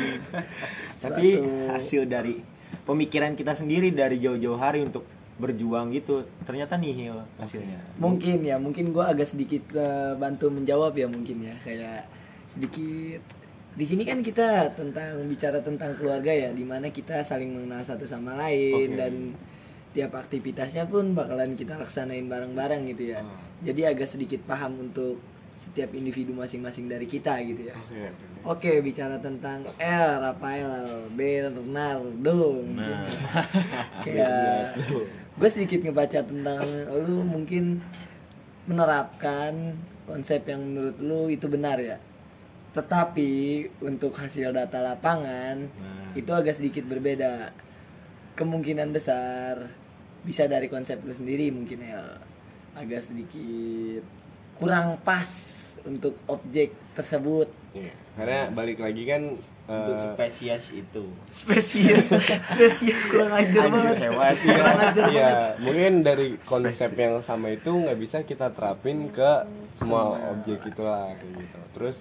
tapi 0.98 1.28
hasil 1.70 2.04
dari 2.04 2.42
pemikiran 2.88 3.36
kita 3.36 3.52
sendiri 3.52 3.92
dari 3.92 4.16
jauh-jauh 4.16 4.56
hari 4.56 4.80
untuk 4.80 5.04
berjuang 5.36 5.92
gitu. 5.92 6.24
Ternyata 6.48 6.80
nihil 6.80 7.20
hasilnya. 7.36 7.78
Mungkin 8.00 8.40
ya 8.40 8.56
mungkin 8.56 8.96
gue 8.96 9.04
agak 9.04 9.28
sedikit 9.28 9.68
eh, 9.76 10.16
bantu 10.16 10.48
menjawab 10.48 10.96
ya 10.96 11.04
mungkin 11.04 11.44
ya. 11.44 11.54
Kayak 11.60 12.08
sedikit 12.48 13.20
di 13.78 13.84
sini 13.86 14.02
kan 14.02 14.24
kita 14.24 14.74
tentang 14.74 15.22
bicara 15.28 15.62
tentang 15.62 15.94
keluarga 15.94 16.32
ya 16.34 16.50
di 16.50 16.64
mana 16.66 16.90
kita 16.90 17.22
saling 17.22 17.54
mengenal 17.54 17.84
satu 17.86 18.08
sama 18.08 18.34
lain 18.34 18.90
Oke. 18.90 18.98
dan 18.98 19.14
tiap 19.94 20.18
aktivitasnya 20.18 20.90
pun 20.90 21.14
bakalan 21.14 21.54
kita 21.54 21.78
laksanain 21.78 22.26
bareng-bareng 22.26 22.90
gitu 22.96 23.14
ya. 23.14 23.20
Jadi 23.62 23.86
agak 23.86 24.08
sedikit 24.10 24.42
paham 24.48 24.90
untuk 24.90 25.22
setiap 25.68 25.92
individu 25.92 26.32
masing-masing 26.32 26.88
dari 26.88 27.04
kita 27.04 27.36
gitu 27.44 27.68
ya 27.68 27.76
Oke. 27.76 28.04
Oke, 28.48 28.72
bicara 28.80 29.20
tentang 29.20 29.66
L, 29.76 30.08
Rafael, 30.24 31.04
Bernardo. 31.12 32.64
Nah. 32.64 33.04
Kayak 34.06 34.78
gue 35.36 35.50
sedikit 35.52 35.84
ngebaca 35.84 36.24
tentang 36.24 36.64
lu 37.04 37.28
mungkin 37.28 37.82
menerapkan 38.64 39.76
konsep 40.06 40.48
yang 40.48 40.64
menurut 40.64 40.96
lu 41.02 41.28
itu 41.28 41.44
benar 41.50 41.76
ya. 41.82 41.98
Tetapi 42.72 43.30
untuk 43.84 44.16
hasil 44.16 44.54
data 44.54 44.80
lapangan 44.80 45.68
Nah. 45.68 46.14
itu 46.16 46.30
agak 46.32 46.56
sedikit 46.56 46.88
berbeda. 46.88 47.52
Kemungkinan 48.32 48.94
besar 48.94 49.66
bisa 50.22 50.46
dari 50.46 50.70
konsep 50.70 51.02
lu 51.04 51.12
sendiri 51.12 51.50
mungkin 51.50 51.84
ya 51.84 52.22
agak 52.72 53.02
sedikit 53.02 54.06
kurang 54.56 54.98
pas 55.02 55.26
untuk 55.88 56.14
objek 56.28 56.76
tersebut 56.92 57.48
Iya. 57.72 57.92
Karena 58.16 58.40
balik 58.50 58.80
lagi 58.80 59.04
kan 59.04 59.36
untuk 59.68 59.94
eh, 60.00 60.04
spesies 60.16 60.64
itu 60.72 61.04
spesies 61.28 62.08
spesies 62.56 63.04
kurang 63.04 63.28
ajar 63.36 63.68
banget 63.68 64.08
hewan 64.08 64.34
Iya, 65.12 65.28
mungkin 65.60 65.92
dari 66.00 66.40
konsep 66.40 66.96
yang 66.96 67.20
sama 67.20 67.52
itu 67.52 67.68
nggak 67.68 67.98
bisa 68.00 68.24
kita 68.24 68.48
terapin 68.56 69.12
ke 69.12 69.44
semua 69.76 70.16
objek 70.32 70.64
itulah 70.64 71.12
kayak 71.20 71.32
gitu. 71.44 71.58
Terus 71.76 71.96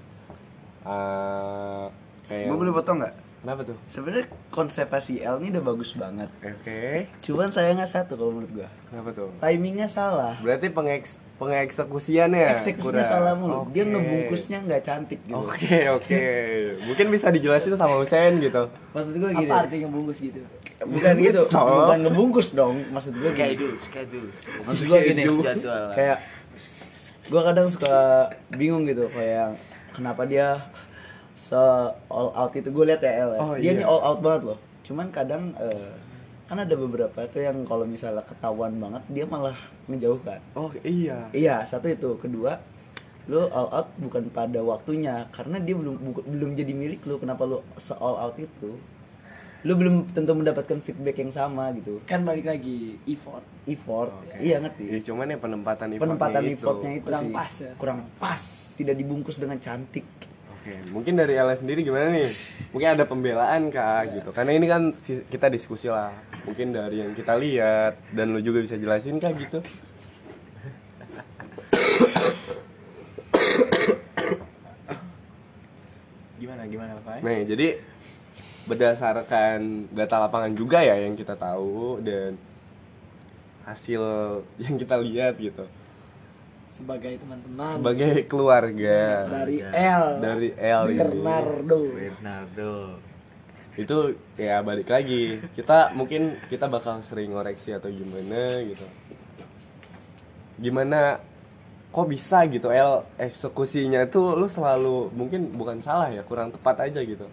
eh 0.88 1.86
kayak 2.28 2.47
Gue 2.47 2.58
boleh 2.58 2.73
potong 2.73 3.04
nggak? 3.04 3.15
Kenapa 3.38 3.62
tuh? 3.63 3.78
Sebenarnya 3.91 4.26
konsepasi 4.50 5.21
L 5.21 5.38
ini 5.43 5.54
udah 5.56 5.63
bagus 5.63 5.93
banget. 5.93 6.28
Oke. 6.41 7.06
Cuman 7.21 7.54
sayangnya 7.54 7.86
satu 7.86 8.17
kalau 8.17 8.34
menurut 8.34 8.52
gua. 8.63 8.69
Kenapa 8.89 9.10
tuh? 9.13 9.30
Timingnya 9.39 9.88
salah. 9.88 10.36
Berarti 10.41 10.67
pengeks 10.73 11.21
pengeksekusiannya 11.38 12.58
Eksekusinya 12.58 13.06
kurang. 13.06 13.13
salah 13.13 13.34
mulu. 13.38 13.69
Dia 13.69 13.86
Oke. 13.86 13.91
ngebungkusnya 13.93 14.58
nggak 14.65 14.82
cantik 14.82 15.19
gitu. 15.21 15.38
Oke, 15.38 15.78
oke. 15.93 16.21
Mungkin 16.89 17.06
bisa 17.13 17.30
dijelasin 17.30 17.78
sama 17.78 18.02
Husein 18.02 18.41
gitu. 18.41 18.69
Maksud 18.97 19.13
gua 19.21 19.30
gini. 19.38 19.50
Apa 19.50 19.69
artinya 19.69 19.88
bungkus 19.93 20.17
gitu? 20.17 20.41
Bukan 20.82 21.13
gitu. 21.21 21.41
So. 21.50 21.62
Bukan 21.62 22.00
ngebungkus 22.10 22.47
dong. 22.58 22.82
Maksud 22.89 23.13
gua 23.21 23.32
gini. 23.34 23.54
schedule 23.54 23.76
schedule 23.78 24.30
Maksud 24.65 24.84
gua 24.89 25.00
gini. 25.06 25.23
jadwal 25.23 25.86
Kayak 25.93 26.17
gua 27.30 27.41
kadang 27.54 27.67
suka 27.69 27.95
bingung 28.50 28.89
gitu 28.89 29.06
kayak 29.13 29.58
kenapa 29.93 30.26
dia 30.26 30.62
se 31.38 31.58
all 32.10 32.34
out 32.34 32.50
itu 32.58 32.65
gue 32.73 32.86
lihat 32.89 33.02
ya 33.06 33.30
L 33.30 33.32
ya. 33.38 33.39
Oh, 33.45 33.54
dia 33.54 33.71
iya. 33.71 33.78
nih 33.78 33.86
all 33.86 34.02
out 34.02 34.19
banget 34.26 34.41
loh 34.54 34.60
cuman 34.82 35.13
kadang 35.13 35.54
eh, 35.62 35.93
kan 36.47 36.57
ada 36.57 36.75
beberapa 36.75 37.19
tuh 37.25 37.41
yang 37.41 37.63
kalau 37.63 37.83
misalnya 37.83 38.23
ketahuan 38.23 38.71
banget 38.73 39.03
dia 39.07 39.25
malah 39.25 39.55
ngejauhkan 39.86 40.39
Oh 40.53 40.71
iya. 40.81 41.27
iya 41.31 41.62
satu 41.63 41.88
itu 41.88 42.15
kedua 42.17 42.60
lu 43.27 43.43
all 43.49 43.67
out 43.69 43.88
bukan 43.97 44.23
pada 44.29 44.60
waktunya 44.62 45.27
karena 45.29 45.60
dia 45.60 45.75
belum 45.75 45.95
bu- 45.97 46.23
belum 46.25 46.49
jadi 46.53 46.71
milik 46.71 47.03
lu 47.03 47.17
kenapa 47.17 47.43
lu 47.43 47.60
se 47.75 47.91
all 47.93 48.15
out 48.17 48.36
itu 48.38 48.79
lu 49.60 49.73
belum 49.73 50.07
tentu 50.07 50.31
mendapatkan 50.31 50.79
feedback 50.79 51.17
yang 51.17 51.27
sama 51.29 51.67
gitu 51.73 51.99
Kan 52.05 52.23
balik 52.23 52.47
lagi 52.47 52.95
effort. 53.03 53.43
effort 53.65 54.15
Oke. 54.15 54.39
iya 54.39 54.57
ngerti 54.57 54.86
Ya, 54.88 54.99
cuman 55.03 55.27
ya 55.27 55.36
penempatan 55.36 55.88
effortnya 55.89 56.01
penempatan 56.07 56.41
itu. 56.45 56.53
effortnya 56.55 56.91
itu 56.93 57.03
Kurang 57.03 57.23
sih 57.25 57.33
pas 57.33 57.53
ya. 57.57 57.71
kurang 57.75 57.99
pas 58.15 58.41
tidak 58.73 58.95
dibungkus 58.95 59.36
dengan 59.36 59.57
cantik 59.57 60.07
Oke, 60.57 60.71
mungkin 60.89 61.15
dari 61.15 61.31
Ella 61.33 61.51
sendiri 61.53 61.79
gimana 61.79 62.12
nih? 62.12 62.27
Mungkin 62.69 62.89
ada 62.89 63.03
pembelaan 63.03 63.67
kah 63.67 64.03
gitu? 64.05 64.29
Karena 64.29 64.51
ini 64.51 64.67
kan 64.67 64.91
kita 65.25 65.47
diskusi 65.47 65.88
lah. 65.88 66.12
Mungkin 66.47 66.71
dari 66.71 67.03
yang 67.03 67.12
kita 67.12 67.36
lihat 67.36 67.99
dan 68.15 68.31
lu 68.31 68.39
juga 68.39 68.63
bisa 68.63 68.79
jelasin 68.79 69.19
kah 69.19 69.36
gitu? 69.36 69.60
Gimana 76.39 76.63
gimana 76.71 76.95
Pak? 77.03 77.19
Nah, 77.19 77.43
jadi 77.43 77.83
berdasarkan 78.63 79.91
data 79.91 80.23
lapangan 80.23 80.55
juga 80.55 80.79
ya 80.79 80.95
yang 80.95 81.19
kita 81.19 81.36
tahu 81.36 81.99
dan 81.99 82.39
hasil 83.67 84.01
yang 84.63 84.79
kita 84.79 84.95
lihat 85.03 85.36
gitu. 85.36 85.67
Sebagai 86.71 87.19
teman-teman. 87.19 87.75
Sebagai 87.75 88.23
keluarga 88.23 89.27
dari. 89.27 89.60
L. 89.67 90.05
dari 90.23 90.49
L 90.55 90.83
ini. 90.95 90.99
Bernardo. 91.03 91.79
Bernardo 91.91 92.73
itu 93.78 94.18
ya 94.36 94.66
balik 94.66 94.90
lagi. 94.90 95.38
Kita 95.54 95.94
mungkin 95.94 96.42
kita 96.50 96.66
bakal 96.66 97.06
sering 97.06 97.30
ngoreksi 97.30 97.78
atau 97.78 97.94
gimana 97.94 98.66
gitu. 98.66 98.86
Gimana 100.58 101.22
kok 101.94 102.10
bisa 102.10 102.42
gitu 102.50 102.74
L 102.74 103.06
eksekusinya 103.22 104.10
tuh 104.10 104.34
lu 104.34 104.50
selalu 104.50 105.13
mungkin 105.13 105.54
bukan 105.54 105.78
salah 105.80 106.10
ya 106.10 106.26
kurang 106.26 106.50
tepat 106.50 106.90
aja 106.90 107.06
gitu. 107.06 107.30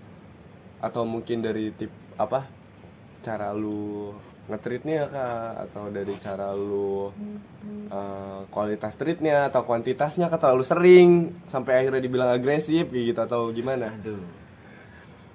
Atau 0.84 1.08
mungkin 1.08 1.40
dari 1.40 1.72
tip 1.72 1.88
apa 2.20 2.44
cara 3.24 3.56
lu 3.56 4.12
ngetritnya 4.44 5.08
kah? 5.08 5.64
Atau 5.64 5.88
dari 5.88 6.12
cara 6.20 6.52
lu 6.52 7.08
eh, 7.88 8.40
kualitas 8.52 8.92
treatnya 9.00 9.48
atau 9.48 9.64
kuantitasnya 9.64 10.28
kah? 10.28 10.36
Terlalu 10.36 10.64
sering 10.68 11.08
sampai 11.48 11.80
akhirnya 11.80 12.04
dibilang 12.04 12.36
agresif 12.36 12.92
gitu 12.92 13.16
atau 13.16 13.48
gimana? 13.48 13.96
Aduh 13.96 14.43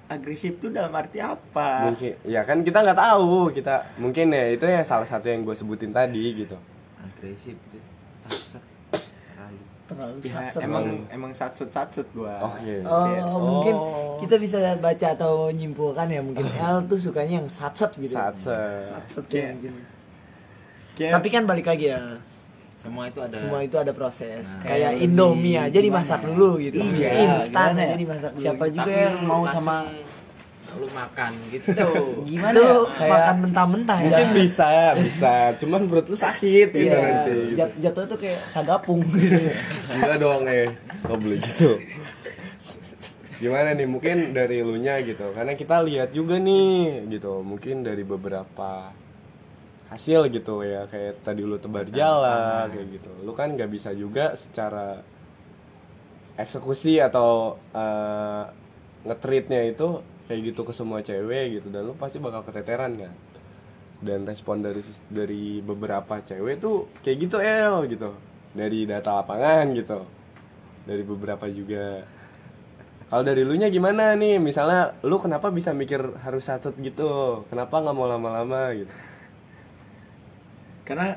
Agresif 0.09 0.57
tuh 0.57 0.69
dalam 0.69 0.89
arti 0.91 1.17
apa? 1.17 1.85
mungkin 1.85 2.17
ya 2.23 2.41
kan 2.41 2.59
kita 2.59 2.81
nggak 2.81 2.97
tahu 2.97 3.53
kita 3.53 3.75
mungkin 3.95 4.29
ya 4.29 4.45
itu 4.49 4.65
ya 4.65 4.81
salah 4.81 5.05
satu 5.05 5.25
yang 5.25 5.41
gue 5.41 5.53
sebutin 5.53 5.89
tadi 5.89 6.33
gitu 6.35 6.57
agresif 6.99 7.53
itu 7.53 7.77
sakset 8.19 8.63
terlalu 9.29 9.57
Terlalu 9.85 10.15
Ya, 10.21 10.33
satset. 10.49 10.61
emang 10.63 10.85
emang 11.09 11.31
satsut 11.31 11.65
satsut 11.67 12.05
gua. 12.11 12.41
oke 12.43 12.73
Oh, 12.83 13.05
Kayak- 13.07 13.25
mungkin 13.39 13.75
Oh. 13.75 14.17
kita 14.17 14.35
bisa 14.37 14.57
baca 14.75 15.07
atau 15.09 15.49
nyimpulkan 15.49 16.05
ya 16.07 16.21
mungkin 16.21 16.45
L 16.47 16.85
tuh 16.85 16.97
sukanya 16.99 17.39
yang 17.39 17.49
satset 17.49 17.93
gitu. 17.95 18.13
saat 18.13 18.33
se 18.35 18.53
Satset 18.85 19.25
ya 19.25 19.49
Kayak- 19.49 19.53
mungkin. 19.55 19.73
Tapi 20.99 21.27
kan 21.27 21.43
balik 21.43 21.65
lagi 21.65 21.89
ya, 21.89 22.19
semua 22.89 23.05
itu 23.05 23.19
ada 23.21 23.35
semua 23.37 23.59
itu 23.61 23.77
ada 23.77 23.93
proses. 23.93 24.57
Nah. 24.57 24.65
Kayak 24.65 24.91
Indomie 24.97 25.55
aja 25.61 25.79
dimasak 25.79 26.19
gimana 26.25 26.29
dulu 26.33 26.49
gitu. 26.57 26.81
Iya, 26.81 27.09
Instan 27.21 27.69
gimana 27.77 27.81
aja 27.85 27.85
ya? 27.85 27.97
dimasak 28.01 28.31
dulu. 28.33 28.41
Siapa 28.41 28.63
juga 28.73 28.89
Tapi 28.89 29.03
yang 29.05 29.15
lu 29.21 29.29
mau 29.29 29.43
sama 29.45 29.75
lu 30.69 30.85
makan 30.93 31.31
gitu 31.49 31.91
gimana 32.29 32.53
Itu 32.53 32.61
ya? 32.61 32.77
Kayak 32.93 33.09
makan 33.09 33.35
mentah-mentah 33.41 33.97
ya. 33.99 34.05
mungkin 34.05 34.29
bisa 34.37 34.69
bisa 35.01 35.33
cuman 35.57 35.81
perut 35.89 36.07
lu 36.13 36.17
sakit 36.17 36.67
gitu 36.69 36.93
iya, 36.93 37.01
nanti 37.01 37.31
gitu. 37.33 37.57
jat- 37.57 37.77
jatuhnya 37.81 38.07
tuh 38.13 38.19
kayak 38.21 38.41
sagapung 38.45 39.01
gitu. 39.01 39.49
enggak 39.97 40.17
dong 40.21 40.45
eh 40.45 40.69
kok 41.01 41.17
boleh 41.17 41.39
gitu 41.41 41.69
gimana 43.41 43.71
nih 43.73 43.87
mungkin 43.89 44.35
dari 44.35 44.61
lu 44.61 44.77
nya 44.77 45.01
gitu 45.01 45.33
karena 45.33 45.57
kita 45.57 45.81
lihat 45.81 46.13
juga 46.13 46.37
nih 46.37 47.07
gitu 47.17 47.41
mungkin 47.41 47.81
dari 47.81 48.05
beberapa 48.05 48.93
hasil 49.89 50.29
gitu 50.29 50.61
ya 50.61 50.85
kayak 50.85 51.25
tadi 51.25 51.41
lu 51.41 51.57
tebar 51.57 51.89
jala 51.89 52.69
kayak 52.69 53.01
gitu. 53.01 53.11
Lu 53.25 53.33
kan 53.33 53.57
nggak 53.57 53.69
bisa 53.73 53.89
juga 53.97 54.37
secara 54.37 55.01
eksekusi 56.37 57.01
atau 57.01 57.57
eh, 57.73 58.43
ngetreatnya 59.03 59.65
itu 59.65 60.05
kayak 60.29 60.53
gitu 60.53 60.61
ke 60.61 60.73
semua 60.77 61.01
cewek 61.01 61.59
gitu 61.59 61.67
dan 61.73 61.89
lu 61.89 61.97
pasti 61.97 62.21
bakal 62.21 62.45
keteteran 62.45 63.01
kan? 63.01 63.13
Dan 63.99 64.29
respon 64.29 64.61
dari 64.61 64.85
dari 65.09 65.59
beberapa 65.59 66.21
cewek 66.21 66.61
tuh 66.61 66.87
kayak 67.01 67.17
gitu 67.25 67.37
el 67.41 67.89
gitu. 67.89 68.13
Dari 68.53 68.85
data 68.85 69.25
lapangan 69.25 69.73
gitu. 69.73 70.05
Dari 70.85 71.03
beberapa 71.03 71.49
juga. 71.49 72.05
Kalau 73.09 73.25
dari 73.25 73.41
lu 73.41 73.57
nya 73.57 73.73
gimana 73.73 74.13
nih? 74.13 74.37
Misalnya 74.37 74.93
lu 75.01 75.17
kenapa 75.17 75.49
bisa 75.49 75.73
mikir 75.73 76.13
harus 76.21 76.45
satset 76.45 76.77
gitu? 76.77 77.41
Kenapa 77.49 77.81
nggak 77.81 77.95
mau 77.97 78.05
lama-lama 78.05 78.69
gitu 78.77 78.93
Karena 80.89 81.13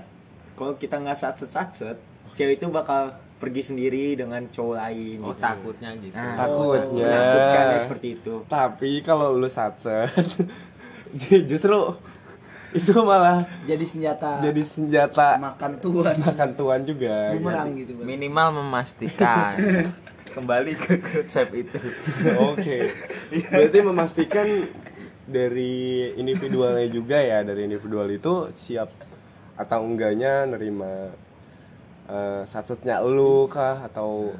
kalau 0.53 0.77
kita 0.77 1.01
nggak 1.01 1.17
satset 1.17 1.49
satset, 1.49 1.97
cewek 2.31 2.61
itu 2.61 2.69
bakal 2.69 3.11
pergi 3.39 3.63
sendiri 3.65 4.15
dengan 4.15 4.45
cowok 4.47 4.77
lain. 4.79 5.19
oh 5.19 5.33
gitu. 5.33 5.41
takutnya 5.41 5.91
gitu 5.97 6.15
Nah, 6.15 6.37
Takutnya. 6.37 7.07
menakutkan 7.09 7.65
ya 7.67 7.79
seperti 7.81 8.09
itu. 8.15 8.35
tapi 8.47 8.91
kalau 9.01 9.35
lu 9.35 9.49
satset 9.49 10.13
justru 11.51 11.97
itu 12.71 12.93
malah 13.03 13.43
Jadi 13.63 13.85
senjata 13.85 14.39
jadi 14.41 14.63
senjata 14.63 15.37
Makan 15.37 15.73
tuan. 15.77 16.15
makan 16.17 16.51
tuan 16.55 16.81
juga 16.85 17.35
bumerang 17.35 17.75
gitu. 17.75 17.99
Bang. 17.99 18.07
minimal 18.07 18.49
memastikan 18.63 19.59
kembali 20.37 20.73
ke 20.79 20.93
konsep 21.03 21.51
itu 21.53 21.77
Oke. 22.49 22.89
Berarti 23.51 23.79
memastikan 23.83 24.49
dari 25.23 25.75
individualnya 26.15 26.89
juga 26.89 27.19
ya, 27.19 27.43
dari 27.43 27.65
individual 27.65 28.07
itu 28.07 28.49
siap 28.57 28.89
atau 29.63 29.87
enggaknya 29.87 30.47
nerima 30.51 31.15
eh, 32.11 32.43
satsetnya 32.45 32.99
lu 33.03 33.47
kah 33.47 33.87
atau 33.87 34.35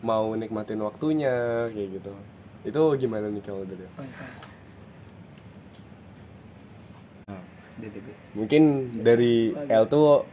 mau 0.00 0.32
nikmatin 0.32 0.80
waktunya 0.80 1.68
kayak 1.70 2.00
gitu. 2.00 2.12
Itu 2.64 2.82
gimana 2.96 3.28
nih 3.28 3.42
kalau 3.44 3.64
dari? 3.68 3.84
Mungkin 8.36 8.62
dari 9.00 9.56
L 9.56 9.84
tuh 9.88 10.24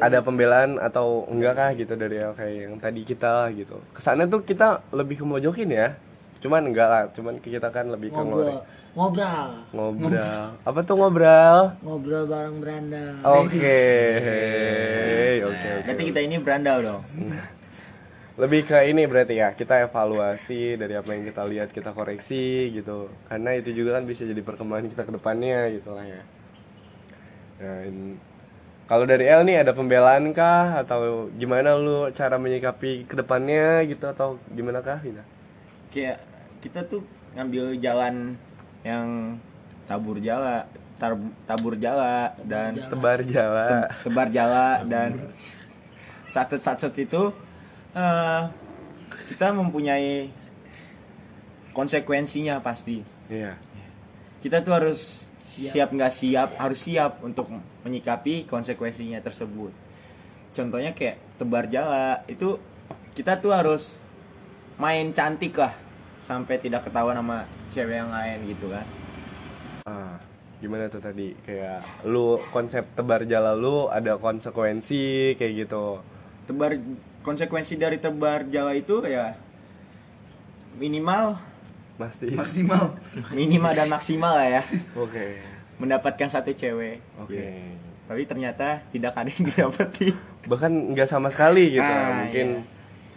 ada 0.00 0.24
pembelaan 0.24 0.80
atau 0.80 1.28
enggak 1.28 1.54
kah 1.58 1.70
gitu 1.74 1.92
dari 1.98 2.22
L 2.22 2.32
kayak 2.32 2.54
yang 2.54 2.74
tadi 2.78 3.02
kita 3.02 3.28
lah 3.30 3.48
gitu. 3.50 3.78
Kesannya 3.94 4.30
tuh 4.30 4.46
kita 4.46 4.82
lebih 4.94 5.22
ke 5.22 5.24
mojokin 5.26 5.70
ya. 5.70 5.98
Cuman 6.42 6.70
enggak 6.70 6.88
lah, 6.88 7.02
cuman 7.12 7.40
kita 7.40 7.72
kan 7.72 7.88
lebih 7.88 8.12
ke 8.12 8.22
ngorek. 8.22 8.60
Ngobrol, 8.94 9.50
Ngobrol. 9.74 10.54
Apa 10.62 10.78
tuh 10.86 10.94
ngobrol? 10.94 11.74
ngobrol 11.82 12.24
bareng 12.30 12.56
beranda. 12.62 13.18
Oke. 13.26 13.82
Oke, 15.42 15.42
oke. 15.50 15.70
Berarti 15.82 16.02
kita 16.14 16.20
ini 16.22 16.36
berandal 16.38 16.78
dong. 16.80 17.02
Lebih 18.34 18.66
ke 18.66 18.90
ini 18.90 19.06
berarti 19.06 19.38
ya, 19.38 19.54
kita 19.54 19.86
evaluasi 19.86 20.74
dari 20.74 20.98
apa 20.98 21.10
yang 21.14 21.22
kita 21.22 21.42
lihat, 21.46 21.68
kita 21.70 21.94
koreksi 21.94 22.70
gitu. 22.74 23.10
Karena 23.30 23.54
itu 23.54 23.70
juga 23.70 23.98
kan 23.98 24.06
bisa 24.06 24.26
jadi 24.26 24.42
perkembangan 24.42 24.90
kita 24.90 25.02
ke 25.06 25.12
depannya 25.14 25.70
gitu 25.70 25.90
lah 25.94 26.06
ya. 26.06 26.22
Dan 27.58 28.18
kalau 28.90 29.06
dari 29.06 29.30
L 29.30 29.46
nih 29.46 29.62
ada 29.62 29.70
pembelaan 29.70 30.34
kah 30.34 30.82
atau 30.82 31.30
gimana 31.38 31.78
lu 31.78 32.10
cara 32.10 32.34
menyikapi 32.34 33.06
ke 33.06 33.14
depannya 33.14 33.86
gitu 33.86 34.06
atau 34.10 34.38
gimana 34.50 34.82
kah 34.82 34.98
gitu? 35.02 35.22
Kayak 35.94 36.18
kita 36.58 36.82
tuh 36.90 37.06
ngambil 37.38 37.78
jalan 37.78 38.34
yang 38.84 39.40
tabur 39.84 40.16
jala, 40.16 40.68
tar- 40.94 41.16
tabur 41.44 41.74
jala 41.74 42.36
dan 42.40 42.76
jala. 42.76 42.88
Tebar 42.88 43.18
Jawa. 43.20 43.64
te- 43.66 43.88
tebar 44.02 44.28
jala 44.28 44.66
dan 44.84 45.10
satset-satset 46.26 46.94
itu 46.98 47.32
eh, 47.92 48.42
kita 49.26 49.50
mempunyai 49.50 50.28
konsekuensinya 51.70 52.60
pasti 52.60 53.02
Iya. 53.26 53.56
kita 54.38 54.60
tuh 54.60 54.74
harus 54.74 55.30
Siap. 55.40 55.72
siap 55.72 55.88
nggak 55.90 56.12
siap 56.12 56.48
harus 56.56 56.80
siap 56.80 57.20
untuk 57.20 57.46
menyikapi 57.82 58.44
konsekuensinya 58.44 59.20
tersebut 59.20 59.70
contohnya 60.50 60.90
kayak 60.90 61.20
tebar 61.36 61.66
jala 61.66 62.24
itu 62.26 62.56
kita 63.12 63.38
tuh 63.38 63.52
harus 63.52 64.00
main 64.74 65.12
cantik 65.12 65.54
lah 65.54 65.70
sampai 66.24 66.56
tidak 66.56 66.80
ketahuan 66.82 67.12
sama 67.14 67.44
cewek 67.68 68.00
yang 68.00 68.08
lain 68.08 68.38
gitu 68.48 68.72
kan 68.72 68.86
Ah, 69.84 70.16
gimana 70.56 70.88
tuh 70.88 70.96
tadi 70.98 71.36
kayak 71.44 71.84
lu 72.02 72.40
konsep 72.48 72.88
tebar 72.90 73.28
jala 73.28 73.52
lu 73.52 73.92
ada 73.92 74.16
konsekuensi 74.16 75.36
kayak 75.36 75.52
gitu. 75.60 76.00
tebar 76.44 76.80
konsekuensi 77.20 77.76
dari 77.76 78.00
tebar 78.00 78.48
jala 78.48 78.72
itu 78.72 79.04
ya 79.04 79.36
minimal 80.74 81.36
Pasti. 81.94 82.32
maksimal 82.32 82.96
minimal 83.30 83.72
dan 83.72 83.86
maksimal 83.86 84.34
lah 84.34 84.48
ya 84.50 84.62
Oke. 84.96 85.38
mendapatkan 85.76 86.26
satu 86.26 86.50
cewek 86.50 86.98
Oke. 87.16 87.70
tapi 88.04 88.22
ternyata 88.24 88.82
tidak 88.88 89.14
ada 89.14 89.28
yang 89.28 89.44
didapati 89.52 90.08
Bahkan 90.44 90.92
nggak 90.92 91.08
sama 91.08 91.28
sekali 91.28 91.72
gitu. 91.72 91.88
Ah, 91.88 92.20
Mungkin 92.20 92.68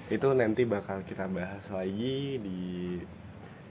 itu 0.07 0.27
nanti 0.31 0.63
bakal 0.63 1.03
kita 1.03 1.27
bahas 1.27 1.63
lagi 1.67 2.39
di 2.39 2.95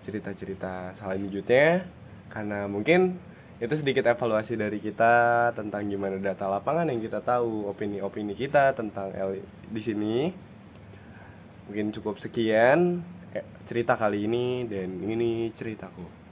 cerita-cerita 0.04 0.92
selanjutnya 1.00 1.88
karena 2.28 2.68
mungkin 2.68 3.16
itu 3.56 3.72
sedikit 3.72 4.04
evaluasi 4.04 4.52
dari 4.52 4.76
kita 4.76 5.48
tentang 5.56 5.88
gimana 5.88 6.20
data 6.20 6.44
lapangan 6.44 6.92
yang 6.92 7.00
kita 7.00 7.24
tahu, 7.24 7.72
opini-opini 7.72 8.36
kita 8.36 8.76
tentang 8.76 9.08
L 9.16 9.40
di 9.72 9.80
sini. 9.80 10.28
Mungkin 11.64 11.88
cukup 11.96 12.20
sekian 12.20 13.00
eh, 13.32 13.40
cerita 13.64 13.96
kali 13.96 14.28
ini 14.28 14.68
dan 14.68 14.92
ini 15.08 15.48
ceritaku. 15.56 16.25